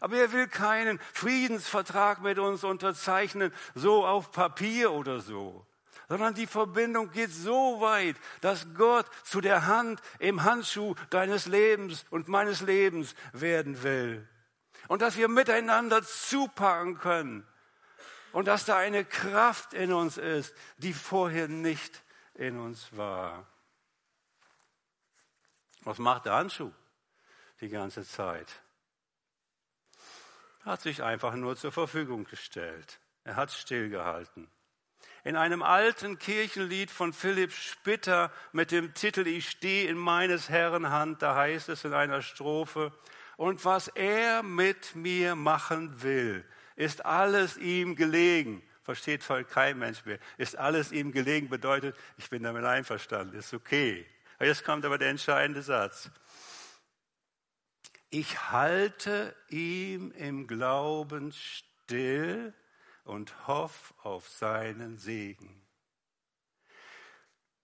Aber 0.00 0.18
er 0.18 0.30
will 0.32 0.46
keinen 0.46 1.00
Friedensvertrag 1.14 2.20
mit 2.20 2.38
uns 2.38 2.64
unterzeichnen, 2.64 3.50
so 3.74 4.04
auf 4.04 4.30
Papier 4.30 4.92
oder 4.92 5.20
so, 5.20 5.66
sondern 6.10 6.34
die 6.34 6.46
Verbindung 6.46 7.10
geht 7.10 7.32
so 7.32 7.80
weit, 7.80 8.16
dass 8.42 8.66
Gott 8.74 9.06
zu 9.24 9.40
der 9.40 9.66
Hand 9.66 10.02
im 10.18 10.44
Handschuh 10.44 10.94
deines 11.08 11.46
Lebens 11.46 12.04
und 12.10 12.28
meines 12.28 12.60
Lebens 12.60 13.14
werden 13.32 13.82
will. 13.82 14.28
Und 14.86 15.00
dass 15.00 15.16
wir 15.16 15.28
miteinander 15.28 16.02
zupacken 16.02 16.98
können. 16.98 17.46
Und 18.32 18.46
dass 18.46 18.64
da 18.64 18.76
eine 18.76 19.04
Kraft 19.04 19.74
in 19.74 19.92
uns 19.92 20.16
ist, 20.16 20.54
die 20.78 20.92
vorher 20.92 21.48
nicht 21.48 22.02
in 22.34 22.58
uns 22.58 22.96
war. 22.96 23.46
Was 25.82 25.98
macht 25.98 26.26
der 26.26 26.34
Handschuh 26.34 26.72
die 27.60 27.68
ganze 27.68 28.04
Zeit? 28.04 28.48
Er 30.64 30.72
hat 30.72 30.82
sich 30.82 31.02
einfach 31.02 31.34
nur 31.34 31.56
zur 31.56 31.72
Verfügung 31.72 32.24
gestellt. 32.24 33.00
Er 33.24 33.36
hat 33.36 33.50
stillgehalten. 33.50 34.48
In 35.24 35.36
einem 35.36 35.62
alten 35.62 36.18
Kirchenlied 36.18 36.90
von 36.90 37.12
Philipp 37.12 37.52
Spitter 37.52 38.30
mit 38.52 38.70
dem 38.70 38.94
Titel 38.94 39.26
Ich 39.26 39.50
stehe 39.50 39.88
in 39.88 39.98
meines 39.98 40.48
Herrn 40.48 40.90
Hand, 40.90 41.22
da 41.22 41.34
heißt 41.34 41.68
es 41.68 41.84
in 41.84 41.92
einer 41.92 42.22
Strophe, 42.22 42.92
und 43.36 43.64
was 43.64 43.88
er 43.88 44.42
mit 44.42 44.94
mir 44.94 45.36
machen 45.36 46.02
will, 46.02 46.44
ist 46.78 47.04
alles 47.04 47.56
ihm 47.56 47.96
gelegen. 47.96 48.62
Versteht 48.84 49.24
voll 49.24 49.44
kein 49.44 49.78
Mensch 49.78 50.04
mehr. 50.06 50.18
Ist 50.38 50.56
alles 50.56 50.92
ihm 50.92 51.12
gelegen 51.12 51.48
bedeutet, 51.48 51.96
ich 52.16 52.30
bin 52.30 52.44
damit 52.44 52.64
einverstanden, 52.64 53.36
ist 53.36 53.52
okay. 53.52 54.06
Jetzt 54.40 54.64
kommt 54.64 54.84
aber 54.84 54.96
der 54.96 55.10
entscheidende 55.10 55.62
Satz. 55.62 56.08
Ich 58.10 58.50
halte 58.50 59.34
ihm 59.48 60.12
im 60.12 60.46
Glauben 60.46 61.32
still 61.32 62.54
und 63.04 63.48
hoffe 63.48 63.92
auf 64.02 64.28
seinen 64.28 64.96
Segen. 64.98 65.60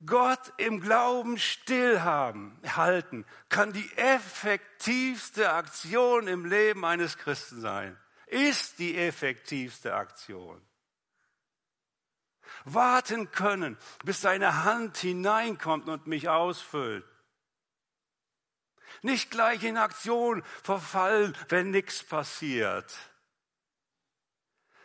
Gott 0.05 0.53
im 0.59 0.81
Glauben 0.81 1.39
stillhaben, 1.39 2.59
halten, 2.77 3.25
kann 3.49 3.73
die 3.73 3.91
effektivste 3.97 5.53
Aktion 5.53 6.27
im 6.27 6.45
Leben 6.45 6.85
eines 6.85 7.17
Christen 7.17 7.61
sein. 7.61 7.97
Ist 8.27 8.79
die 8.79 8.97
effektivste 8.97 9.95
Aktion 9.95 10.61
warten 12.65 13.31
können, 13.31 13.77
bis 14.05 14.21
seine 14.21 14.65
Hand 14.65 14.97
hineinkommt 14.99 15.89
und 15.89 16.07
mich 16.07 16.29
ausfüllt. 16.29 17.05
Nicht 19.03 19.31
gleich 19.31 19.63
in 19.65 19.77
Aktion 19.77 20.43
verfallen, 20.63 21.37
wenn 21.49 21.71
nichts 21.71 22.03
passiert. 22.03 22.95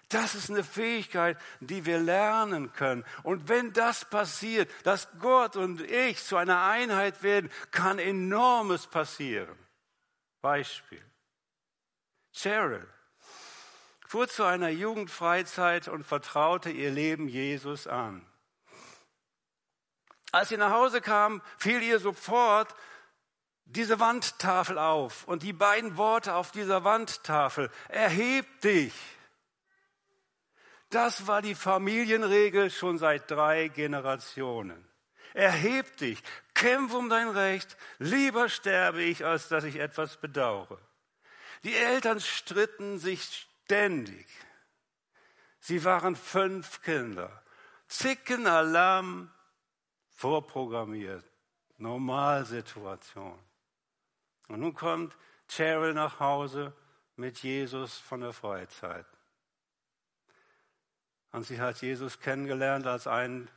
Das 0.10 0.34
ist 0.34 0.50
eine 0.50 0.64
Fähigkeit, 0.64 1.38
die 1.60 1.86
wir 1.86 2.00
lernen 2.00 2.74
können. 2.74 3.06
Und 3.22 3.48
wenn 3.48 3.72
das 3.74 4.06
passiert, 4.06 4.70
dass 4.84 5.08
Gott 5.20 5.56
und 5.56 5.82
ich 5.82 6.24
zu 6.24 6.36
einer 6.36 6.64
Einheit 6.64 7.22
werden, 7.22 7.52
kann 7.70 8.00
enormes 8.00 8.88
passieren. 8.88 9.56
Beispiel. 10.42 11.06
Cheryl 12.34 12.88
fuhr 14.10 14.28
zu 14.28 14.44
einer 14.44 14.70
Jugendfreizeit 14.70 15.88
und 15.88 16.04
vertraute 16.04 16.72
ihr 16.72 16.90
Leben 16.90 17.28
Jesus 17.28 17.86
an. 17.86 18.26
Als 20.32 20.50
sie 20.50 20.58
nach 20.58 20.72
Hause 20.72 21.00
kam, 21.00 21.44
fiel 21.60 21.84
ihr 21.84 22.00
sofort 22.00 22.74
diese 23.66 24.00
Wandtafel 24.00 24.80
auf 24.80 25.28
und 25.28 25.44
die 25.44 25.54
beiden 25.54 25.96
Worte 25.96 26.34
auf 26.34 26.50
dieser 26.50 26.84
Wandtafel, 26.84 27.70
erheb 27.88 28.48
dich. 28.62 28.96
Das 30.90 31.28
war 31.28 31.44
die 31.44 31.54
Familienregel 31.54 32.72
schon 32.72 32.98
seit 32.98 33.30
drei 33.30 33.68
Generationen. 33.68 34.90
Erheb 35.36 35.98
dich, 35.98 36.24
kämpf 36.56 36.96
um 36.96 37.10
dein 37.10 37.30
Recht, 37.30 37.78
lieber 38.00 38.50
sterbe 38.50 39.04
ich, 39.04 39.24
als 39.24 39.50
dass 39.50 39.66
ich 39.66 39.76
etwas 39.76 40.18
bedauere. 40.18 40.80
Die 41.64 41.76
Eltern 41.76 42.20
stritten 42.20 42.98
sich 42.98 43.49
ständig. 43.70 44.26
Sie 45.60 45.84
waren 45.84 46.16
fünf 46.16 46.82
Kinder. 46.82 47.44
Zicken, 47.88 48.48
Alarm, 48.48 49.30
vorprogrammiert. 50.10 51.24
Normalsituation. 51.78 53.38
Und 54.48 54.60
nun 54.60 54.74
kommt 54.74 55.16
Cheryl 55.48 55.94
nach 55.94 56.20
Hause 56.20 56.74
mit 57.16 57.44
Jesus 57.44 58.00
von 58.00 58.22
der 58.22 58.34
Freizeit. 58.34 59.06
Und 61.32 61.46
sie 61.46 61.62
hat 61.62 61.80
Jesus 61.84 62.20
kennengelernt 62.20 62.88
als 62.88 63.06
einen, 63.06 63.50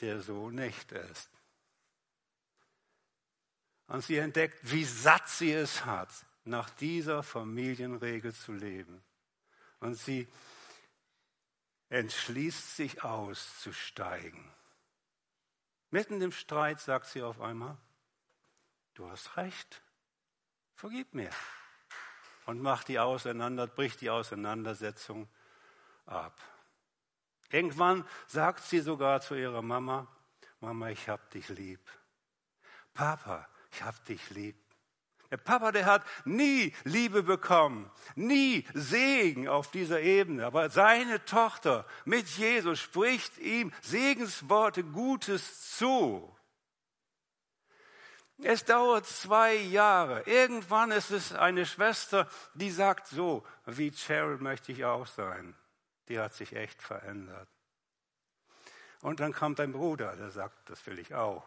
der 0.00 0.22
so 0.22 0.48
nicht 0.48 0.90
ist. 0.90 1.28
Und 3.88 4.02
sie 4.02 4.16
entdeckt, 4.16 4.58
wie 4.62 4.84
satt 4.84 5.28
sie 5.28 5.52
es 5.52 5.84
hat, 5.84 6.08
nach 6.44 6.70
dieser 6.70 7.22
Familienregel 7.22 8.32
zu 8.32 8.52
leben. 8.52 9.04
Und 9.84 9.96
sie 9.96 10.26
entschließt 11.90 12.74
sich 12.74 13.04
auszusteigen. 13.04 14.50
Mitten 15.90 16.22
im 16.22 16.32
Streit 16.32 16.80
sagt 16.80 17.06
sie 17.06 17.22
auf 17.22 17.38
einmal, 17.38 17.76
du 18.94 19.10
hast 19.10 19.36
recht, 19.36 19.82
vergib 20.74 21.12
mir. 21.12 21.28
Und 22.46 22.62
macht 22.62 22.88
die 22.88 22.98
auseinander, 22.98 23.66
bricht 23.66 24.00
die 24.00 24.08
Auseinandersetzung 24.08 25.28
ab. 26.06 26.40
Irgendwann 27.50 28.08
sagt 28.26 28.64
sie 28.64 28.80
sogar 28.80 29.20
zu 29.20 29.34
ihrer 29.34 29.60
Mama, 29.60 30.06
Mama, 30.60 30.88
ich 30.88 31.10
hab 31.10 31.28
dich 31.28 31.50
lieb. 31.50 31.90
Papa, 32.94 33.46
ich 33.70 33.82
hab 33.82 34.02
dich 34.06 34.30
lieb. 34.30 34.63
Der 35.34 35.38
Papa, 35.38 35.72
der 35.72 35.86
hat 35.86 36.06
nie 36.24 36.72
Liebe 36.84 37.24
bekommen, 37.24 37.90
nie 38.14 38.64
Segen 38.72 39.48
auf 39.48 39.72
dieser 39.72 40.00
Ebene. 40.00 40.46
Aber 40.46 40.70
seine 40.70 41.24
Tochter 41.24 41.84
mit 42.04 42.28
Jesus 42.28 42.78
spricht 42.78 43.36
ihm 43.38 43.72
Segensworte 43.82 44.84
Gutes 44.84 45.76
zu. 45.76 46.32
Es 48.38 48.64
dauert 48.64 49.06
zwei 49.06 49.56
Jahre. 49.56 50.22
Irgendwann 50.26 50.92
ist 50.92 51.10
es 51.10 51.32
eine 51.32 51.66
Schwester, 51.66 52.28
die 52.54 52.70
sagt 52.70 53.08
so, 53.08 53.44
wie 53.66 53.90
Cheryl 53.90 54.38
möchte 54.38 54.70
ich 54.70 54.84
auch 54.84 55.08
sein 55.08 55.56
die 56.08 56.18
hat 56.18 56.34
sich 56.34 56.54
echt 56.54 56.82
verändert. 56.82 57.48
Und 59.00 59.20
dann 59.20 59.32
kommt 59.32 59.60
ein 59.60 59.72
Bruder, 59.72 60.16
der 60.16 60.30
sagt, 60.30 60.70
das 60.70 60.84
will 60.86 60.98
ich 60.98 61.14
auch. 61.14 61.44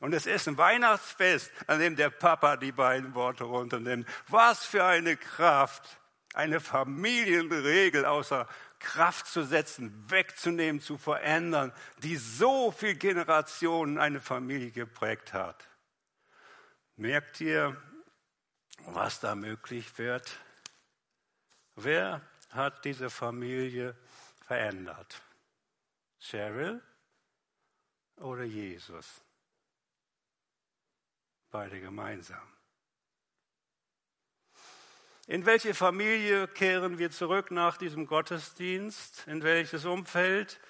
Und 0.00 0.12
es 0.14 0.26
ist 0.26 0.46
ein 0.46 0.56
Weihnachtsfest, 0.56 1.50
an 1.66 1.80
dem 1.80 1.96
der 1.96 2.10
Papa 2.10 2.56
die 2.56 2.72
beiden 2.72 3.14
Worte 3.14 3.44
runternimmt. 3.44 4.08
Was 4.28 4.64
für 4.64 4.84
eine 4.84 5.16
Kraft, 5.16 5.98
eine 6.34 6.60
Familienregel 6.60 8.04
außer 8.04 8.46
Kraft 8.78 9.26
zu 9.26 9.42
setzen, 9.42 10.08
wegzunehmen, 10.08 10.80
zu 10.80 10.98
verändern, 10.98 11.72
die 11.98 12.16
so 12.16 12.70
viele 12.70 12.94
Generationen 12.94 13.98
eine 13.98 14.20
Familie 14.20 14.70
geprägt 14.70 15.32
hat. 15.32 15.68
Merkt 16.96 17.40
ihr, 17.40 17.76
was 18.86 19.20
da 19.20 19.34
möglich 19.34 19.98
wird? 19.98 20.38
Wer 21.74 22.22
hat 22.50 22.84
diese 22.84 23.10
Familie 23.10 23.96
verändert? 24.46 25.22
Cheryl 26.20 26.82
oder 28.16 28.44
Jesus? 28.44 29.22
Beide 31.50 31.80
gemeinsam. 31.80 32.42
In 35.26 35.46
welche 35.46 35.74
Familie 35.74 36.48
kehren 36.48 36.98
wir 36.98 37.10
zurück 37.10 37.50
nach 37.50 37.76
diesem 37.76 38.06
Gottesdienst? 38.06 39.26
In 39.26 39.42
welches 39.42 39.84
Umfeld? 39.84 40.60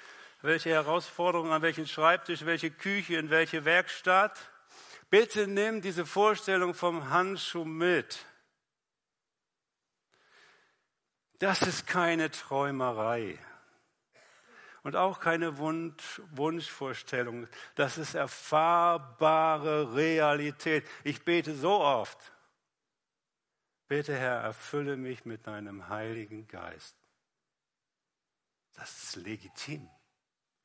Welche 0.42 0.70
Herausforderungen 0.70 1.52
an 1.52 1.62
welchen 1.62 1.86
Schreibtisch? 1.86 2.44
Welche 2.44 2.70
Küche? 2.70 3.16
In 3.16 3.30
welche 3.30 3.64
Werkstatt? 3.64 4.50
Bitte 5.10 5.46
nimm 5.46 5.80
diese 5.80 6.06
Vorstellung 6.06 6.74
vom 6.74 7.10
Handschuh 7.10 7.64
mit. 7.64 8.26
Das 11.38 11.62
ist 11.62 11.86
keine 11.86 12.30
Träumerei 12.30 13.38
und 14.88 14.96
auch 14.96 15.20
keine 15.20 15.58
Wunsch, 15.58 16.22
Wunschvorstellung. 16.30 17.46
Das 17.74 17.98
ist 17.98 18.14
erfahrbare 18.14 19.94
Realität. 19.94 20.88
Ich 21.04 21.26
bete 21.26 21.54
so 21.54 21.80
oft. 21.82 22.18
Bitte 23.86 24.16
Herr, 24.16 24.40
erfülle 24.40 24.96
mich 24.96 25.26
mit 25.26 25.46
deinem 25.46 25.90
Heiligen 25.90 26.48
Geist. 26.48 26.96
Das 28.76 29.02
ist 29.02 29.16
legitim. 29.16 29.90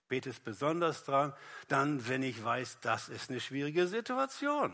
Ich 0.03 0.07
bete 0.07 0.29
es 0.29 0.39
besonders 0.39 1.03
dran, 1.03 1.33
dann, 1.67 2.07
wenn 2.07 2.23
ich 2.23 2.41
weiß, 2.41 2.79
das 2.79 3.09
ist 3.09 3.29
eine 3.29 3.41
schwierige 3.41 3.87
Situation. 3.87 4.73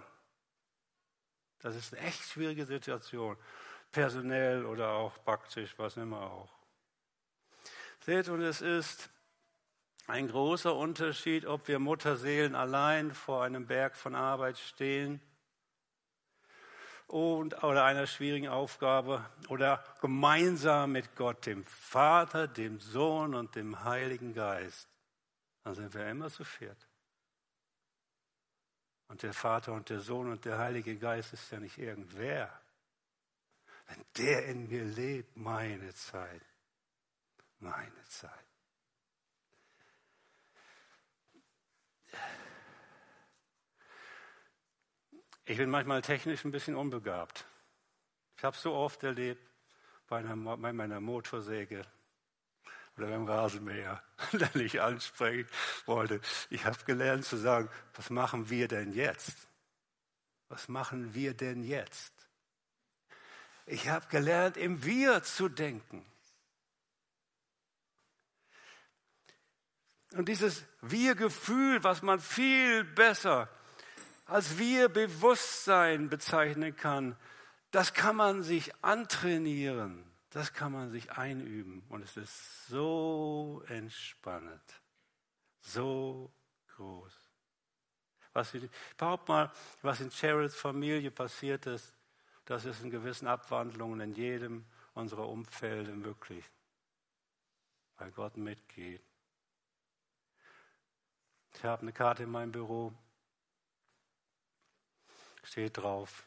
Das 1.57 1.75
ist 1.75 1.95
eine 1.95 2.05
echt 2.05 2.23
schwierige 2.23 2.67
Situation 2.67 3.35
personell 3.91 4.63
oder 4.67 4.91
auch 4.91 5.23
praktisch, 5.23 5.73
was 5.77 5.97
immer 5.97 6.21
auch. 6.21 6.51
Seht, 8.01 8.29
und 8.29 8.41
es 8.41 8.61
ist 8.61 9.09
ein 10.09 10.27
großer 10.27 10.75
Unterschied, 10.75 11.45
ob 11.45 11.67
wir 11.67 11.79
Mutterseelen 11.79 12.55
allein 12.55 13.13
vor 13.13 13.43
einem 13.43 13.67
Berg 13.67 13.95
von 13.95 14.15
Arbeit 14.15 14.57
stehen 14.57 15.21
und, 17.07 17.63
oder 17.63 17.85
einer 17.85 18.07
schwierigen 18.07 18.47
Aufgabe 18.47 19.25
oder 19.47 19.83
gemeinsam 20.01 20.91
mit 20.91 21.15
Gott, 21.15 21.45
dem 21.45 21.65
Vater, 21.65 22.47
dem 22.47 22.79
Sohn 22.79 23.33
und 23.33 23.55
dem 23.55 23.83
Heiligen 23.83 24.33
Geist. 24.33 24.87
Dann 25.63 25.75
sind 25.75 25.93
wir 25.93 26.07
immer 26.07 26.29
zu 26.29 26.43
viert. 26.43 26.87
Und 29.07 29.23
der 29.23 29.33
Vater 29.33 29.73
und 29.73 29.89
der 29.89 30.01
Sohn 30.01 30.31
und 30.31 30.45
der 30.45 30.59
Heilige 30.59 30.97
Geist 30.97 31.33
ist 31.33 31.51
ja 31.51 31.59
nicht 31.59 31.77
irgendwer. 31.77 32.51
Wenn 33.87 34.05
der 34.17 34.45
in 34.45 34.67
mir 34.67 34.85
lebt, 34.85 35.35
meine 35.35 35.93
Zeit, 35.95 36.43
meine 37.59 38.03
Zeit. 38.05 38.48
Ich 45.45 45.57
bin 45.57 45.69
manchmal 45.69 46.01
technisch 46.01 46.45
ein 46.45 46.51
bisschen 46.51 46.75
unbegabt. 46.75 47.45
Ich 48.37 48.43
habe 48.43 48.55
so 48.55 48.73
oft 48.73 49.03
erlebt 49.03 49.41
bei, 50.07 50.19
einer, 50.19 50.35
bei 50.57 50.71
meiner 50.71 50.99
Motorsäge 50.99 51.81
oder 52.97 53.07
beim 53.07 53.25
Rasenmäher, 53.25 54.03
den 54.31 54.65
ich 54.65 54.81
ansprechen 54.81 55.49
wollte. 55.85 56.21
Ich 56.49 56.65
habe 56.65 56.77
gelernt 56.85 57.25
zu 57.25 57.37
sagen, 57.37 57.69
was 57.95 58.09
machen 58.09 58.49
wir 58.49 58.67
denn 58.67 58.93
jetzt? 58.93 59.47
Was 60.49 60.67
machen 60.67 61.13
wir 61.13 61.33
denn 61.33 61.63
jetzt? 61.63 62.13
Ich 63.65 63.87
habe 63.87 64.07
gelernt, 64.07 64.57
im 64.57 64.83
Wir 64.83 65.23
zu 65.23 65.47
denken. 65.47 66.05
Und 70.13 70.27
dieses 70.27 70.65
Wir-Gefühl, 70.81 71.83
was 71.83 72.01
man 72.01 72.19
viel 72.19 72.83
besser 72.83 73.49
als 74.25 74.57
Wir-Bewusstsein 74.57 76.09
bezeichnen 76.09 76.75
kann, 76.75 77.15
das 77.71 77.93
kann 77.93 78.15
man 78.15 78.41
sich 78.41 78.73
antrainieren, 78.83 80.03
das 80.31 80.53
kann 80.53 80.71
man 80.71 80.91
sich 80.91 81.11
einüben. 81.11 81.83
Und 81.89 82.03
es 82.03 82.17
ist 82.17 82.67
so 82.67 83.63
entspannend, 83.67 84.61
so 85.61 86.31
groß. 86.75 87.13
Was, 88.33 88.53
ich 88.53 88.69
behaupte 88.97 89.31
mal, 89.31 89.51
was 89.81 90.01
in 90.01 90.09
Cheryls 90.09 90.55
Familie 90.55 91.11
passiert 91.11 91.65
ist, 91.67 91.95
das 92.45 92.65
ist 92.65 92.81
in 92.81 92.89
gewissen 92.89 93.27
Abwandlungen 93.27 93.99
in 94.01 94.13
jedem 94.15 94.65
unserer 94.93 95.27
Umfelder 95.27 95.93
möglich, 95.93 96.43
weil 97.97 98.11
Gott 98.11 98.37
mitgeht. 98.37 99.03
Ich 101.55 101.63
habe 101.63 101.81
eine 101.81 101.91
Karte 101.91 102.23
in 102.23 102.31
meinem 102.31 102.51
Büro, 102.51 102.93
steht 105.43 105.77
drauf, 105.77 106.23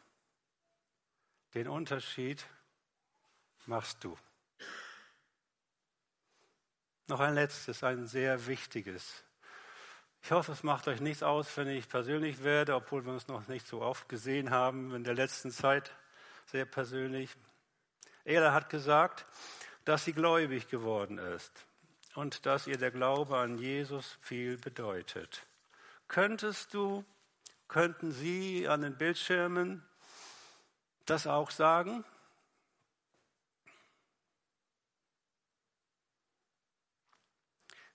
den 1.54 1.68
Unterschied 1.68 2.44
machst 3.66 4.02
du. 4.04 4.16
Noch 7.08 7.20
ein 7.20 7.34
letztes, 7.34 7.84
ein 7.84 8.06
sehr 8.06 8.46
wichtiges. 8.46 9.24
Ich 10.22 10.30
hoffe, 10.30 10.52
es 10.52 10.62
macht 10.62 10.86
euch 10.88 11.00
nichts 11.00 11.22
aus, 11.22 11.56
wenn 11.56 11.68
ich 11.68 11.88
persönlich 11.88 12.42
werde, 12.42 12.74
obwohl 12.74 13.04
wir 13.04 13.12
uns 13.12 13.28
noch 13.28 13.48
nicht 13.48 13.66
so 13.66 13.82
oft 13.82 14.08
gesehen 14.08 14.50
haben 14.50 14.94
in 14.94 15.04
der 15.04 15.14
letzten 15.14 15.50
Zeit 15.50 15.92
sehr 16.46 16.64
persönlich. 16.64 17.34
Ela 18.24 18.52
hat 18.52 18.70
gesagt, 18.70 19.26
dass 19.84 20.04
sie 20.04 20.12
gläubig 20.12 20.68
geworden 20.68 21.18
ist 21.18 21.66
und 22.14 22.46
dass 22.46 22.66
ihr 22.66 22.76
der 22.76 22.90
Glaube 22.90 23.38
an 23.38 23.58
Jesus 23.58 24.18
viel 24.20 24.58
bedeutet. 24.58 25.46
Könntest 26.08 26.74
du, 26.74 27.04
könnten 27.68 28.12
Sie 28.12 28.68
an 28.68 28.82
den 28.82 28.96
Bildschirmen 28.96 29.82
das 31.06 31.26
auch 31.26 31.50
sagen? 31.50 32.04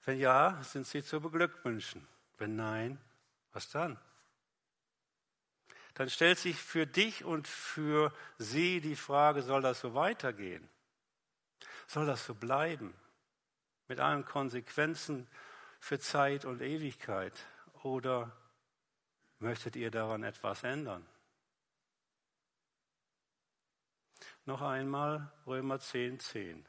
Wenn 0.05 0.19
ja, 0.19 0.61
sind 0.63 0.87
Sie 0.87 1.03
zu 1.03 1.19
beglückwünschen. 1.19 2.07
Wenn 2.37 2.55
nein, 2.55 2.99
was 3.51 3.69
dann? 3.69 3.99
Dann 5.95 6.09
stellt 6.09 6.37
sich 6.37 6.57
für 6.57 6.85
dich 6.85 7.25
und 7.25 7.47
für 7.47 8.13
sie 8.37 8.81
die 8.81 8.95
Frage, 8.95 9.41
soll 9.41 9.63
das 9.63 9.79
so 9.79 9.95
weitergehen? 9.95 10.69
Soll 11.87 12.05
das 12.05 12.23
so 12.23 12.35
bleiben? 12.35 12.93
Mit 13.87 13.99
allen 13.99 14.25
Konsequenzen 14.25 15.27
für 15.79 15.99
Zeit 15.99 16.45
und 16.45 16.61
Ewigkeit? 16.61 17.33
Oder 17.83 18.31
möchtet 19.39 19.75
ihr 19.75 19.91
daran 19.91 20.23
etwas 20.23 20.63
ändern? 20.63 21.05
Noch 24.45 24.61
einmal 24.61 25.31
Römer 25.45 25.79
10, 25.79 26.19
10. 26.19 26.65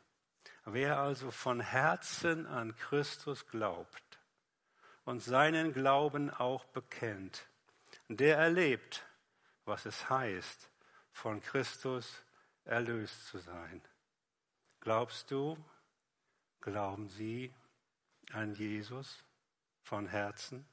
Wer 0.65 0.99
also 0.99 1.31
von 1.31 1.61
Herzen 1.61 2.47
an 2.47 2.77
Christus 2.77 3.47
glaubt 3.47 4.19
und 5.05 5.21
seinen 5.21 5.73
Glauben 5.73 6.31
auch 6.31 6.65
bekennt, 6.67 7.49
der 8.09 8.37
erlebt, 8.37 9.07
was 9.65 9.87
es 9.87 10.11
heißt, 10.11 10.71
von 11.13 11.41
Christus 11.41 12.23
erlöst 12.65 13.27
zu 13.29 13.39
sein. 13.39 13.83
Glaubst 14.81 15.31
du, 15.31 15.57
glauben 16.61 17.09
Sie 17.09 17.53
an 18.33 18.55
Jesus 18.55 19.25
von 19.83 20.07
Herzen? 20.07 20.67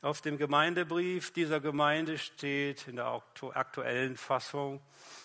Auf 0.00 0.20
dem 0.20 0.38
Gemeindebrief 0.38 1.32
dieser 1.32 1.60
Gemeinde 1.60 2.18
steht 2.18 2.86
in 2.86 2.96
der 2.96 3.22
aktuellen 3.54 4.16
Fassung 4.16 4.80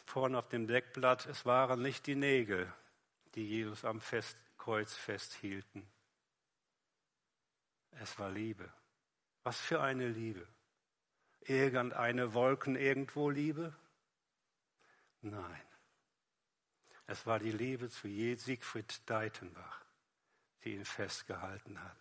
vorne 0.05 0.39
auf 0.39 0.49
dem 0.49 0.65
Deckblatt, 0.65 1.27
es 1.27 1.45
waren 1.45 1.81
nicht 1.81 2.07
die 2.07 2.15
Nägel, 2.15 2.71
die 3.35 3.47
Jesus 3.47 3.85
am 3.85 4.01
Fest, 4.01 4.37
Kreuz 4.57 4.95
festhielten. 4.95 5.85
Es 7.91 8.17
war 8.17 8.31
Liebe. 8.31 8.71
Was 9.43 9.59
für 9.59 9.81
eine 9.81 10.07
Liebe. 10.07 10.47
Irgendeine 11.41 12.33
Wolken 12.33 12.75
irgendwo 12.75 13.29
Liebe? 13.29 13.75
Nein. 15.21 15.61
Es 17.07 17.25
war 17.25 17.39
die 17.39 17.51
Liebe 17.51 17.89
zu 17.89 18.07
Siegfried 18.07 19.01
Deitenbach, 19.09 19.81
die 20.63 20.73
ihn 20.73 20.85
festgehalten 20.85 21.81
hat. 21.83 21.97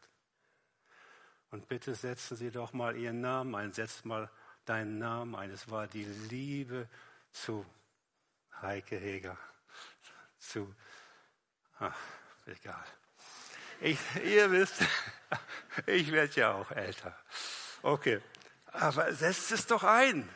Und 1.50 1.68
bitte 1.68 1.94
setzen 1.94 2.36
Sie 2.36 2.50
doch 2.50 2.72
mal 2.72 2.96
Ihren 2.96 3.20
Namen 3.20 3.54
ein, 3.54 3.72
setzt 3.72 4.04
mal 4.04 4.30
deinen 4.64 4.98
Namen 4.98 5.34
ein. 5.34 5.50
Es 5.50 5.70
war 5.70 5.86
die 5.86 6.04
Liebe 6.04 6.88
zu 7.30 7.66
Heike 8.60 8.96
Heger, 8.96 9.36
zu, 10.38 10.72
ach, 11.78 11.98
egal. 12.46 12.84
Ich, 13.80 13.98
ihr 14.24 14.50
wisst, 14.52 14.84
ich 15.86 16.12
werde 16.12 16.32
ja 16.34 16.52
auch 16.52 16.70
älter. 16.70 17.16
Okay, 17.82 18.20
aber 18.66 19.12
setzt 19.12 19.50
es 19.50 19.66
doch 19.66 19.82
ein. 19.82 20.28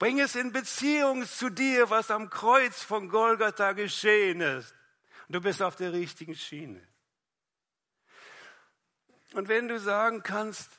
Bring 0.00 0.18
es 0.18 0.34
in 0.34 0.50
Beziehung 0.50 1.26
zu 1.26 1.50
dir, 1.50 1.90
was 1.90 2.10
am 2.10 2.30
Kreuz 2.30 2.82
von 2.82 3.10
Golgatha 3.10 3.72
geschehen 3.72 4.40
ist. 4.40 4.74
Du 5.28 5.42
bist 5.42 5.60
auf 5.60 5.76
der 5.76 5.92
richtigen 5.92 6.34
Schiene. 6.34 6.80
Und 9.34 9.48
wenn 9.48 9.68
du 9.68 9.78
sagen 9.78 10.22
kannst, 10.22 10.70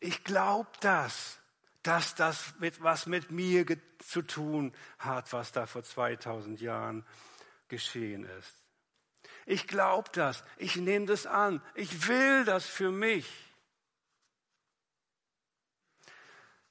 ich 0.00 0.24
glaube 0.24 0.70
das, 0.80 1.38
dass 1.82 2.14
das 2.14 2.54
mit, 2.58 2.82
was 2.82 3.04
mit 3.04 3.30
mir 3.30 3.66
zu 3.98 4.22
tun 4.22 4.74
hat, 4.98 5.30
was 5.34 5.52
da 5.52 5.66
vor 5.66 5.82
2000 5.82 6.58
Jahren 6.62 7.04
geschehen 7.68 8.24
ist. 8.24 8.64
Ich 9.44 9.68
glaube 9.68 10.08
das, 10.14 10.42
ich 10.56 10.76
nehme 10.76 11.04
das 11.04 11.26
an, 11.26 11.62
ich 11.74 12.08
will 12.08 12.46
das 12.46 12.64
für 12.64 12.90
mich. 12.90 13.49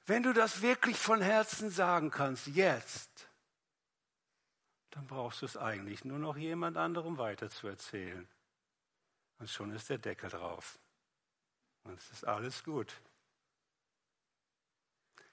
Wenn 0.06 0.22
du 0.22 0.32
das 0.32 0.62
wirklich 0.62 0.96
von 0.96 1.20
Herzen 1.20 1.70
sagen 1.70 2.10
kannst, 2.10 2.46
jetzt, 2.48 3.28
dann 4.90 5.06
brauchst 5.06 5.42
du 5.42 5.46
es 5.46 5.56
eigentlich 5.56 6.04
nur 6.04 6.18
noch 6.18 6.36
jemand 6.36 6.76
anderem 6.76 7.18
weiterzuerzählen. 7.18 8.28
Und 9.38 9.48
schon 9.48 9.72
ist 9.72 9.88
der 9.88 9.98
Deckel 9.98 10.30
drauf. 10.30 10.78
Und 11.84 11.98
es 11.98 12.10
ist 12.10 12.24
alles 12.24 12.62
gut. 12.64 13.00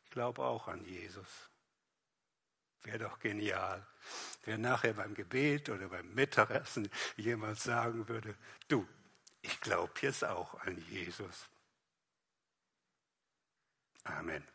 Ich 0.05 0.11
glaube 0.11 0.43
auch 0.43 0.67
an 0.67 0.83
Jesus. 0.85 1.49
Wäre 2.83 2.99
doch 2.99 3.19
genial, 3.19 3.85
wenn 4.45 4.61
nachher 4.61 4.93
beim 4.93 5.13
Gebet 5.13 5.69
oder 5.69 5.89
beim 5.89 6.13
Mittagessen 6.13 6.89
jemand 7.17 7.59
sagen 7.59 8.07
würde, 8.07 8.37
du, 8.69 8.87
ich 9.41 9.59
glaube 9.59 9.91
jetzt 10.01 10.23
auch 10.23 10.53
an 10.61 10.77
Jesus. 10.89 11.49
Amen. 14.05 14.47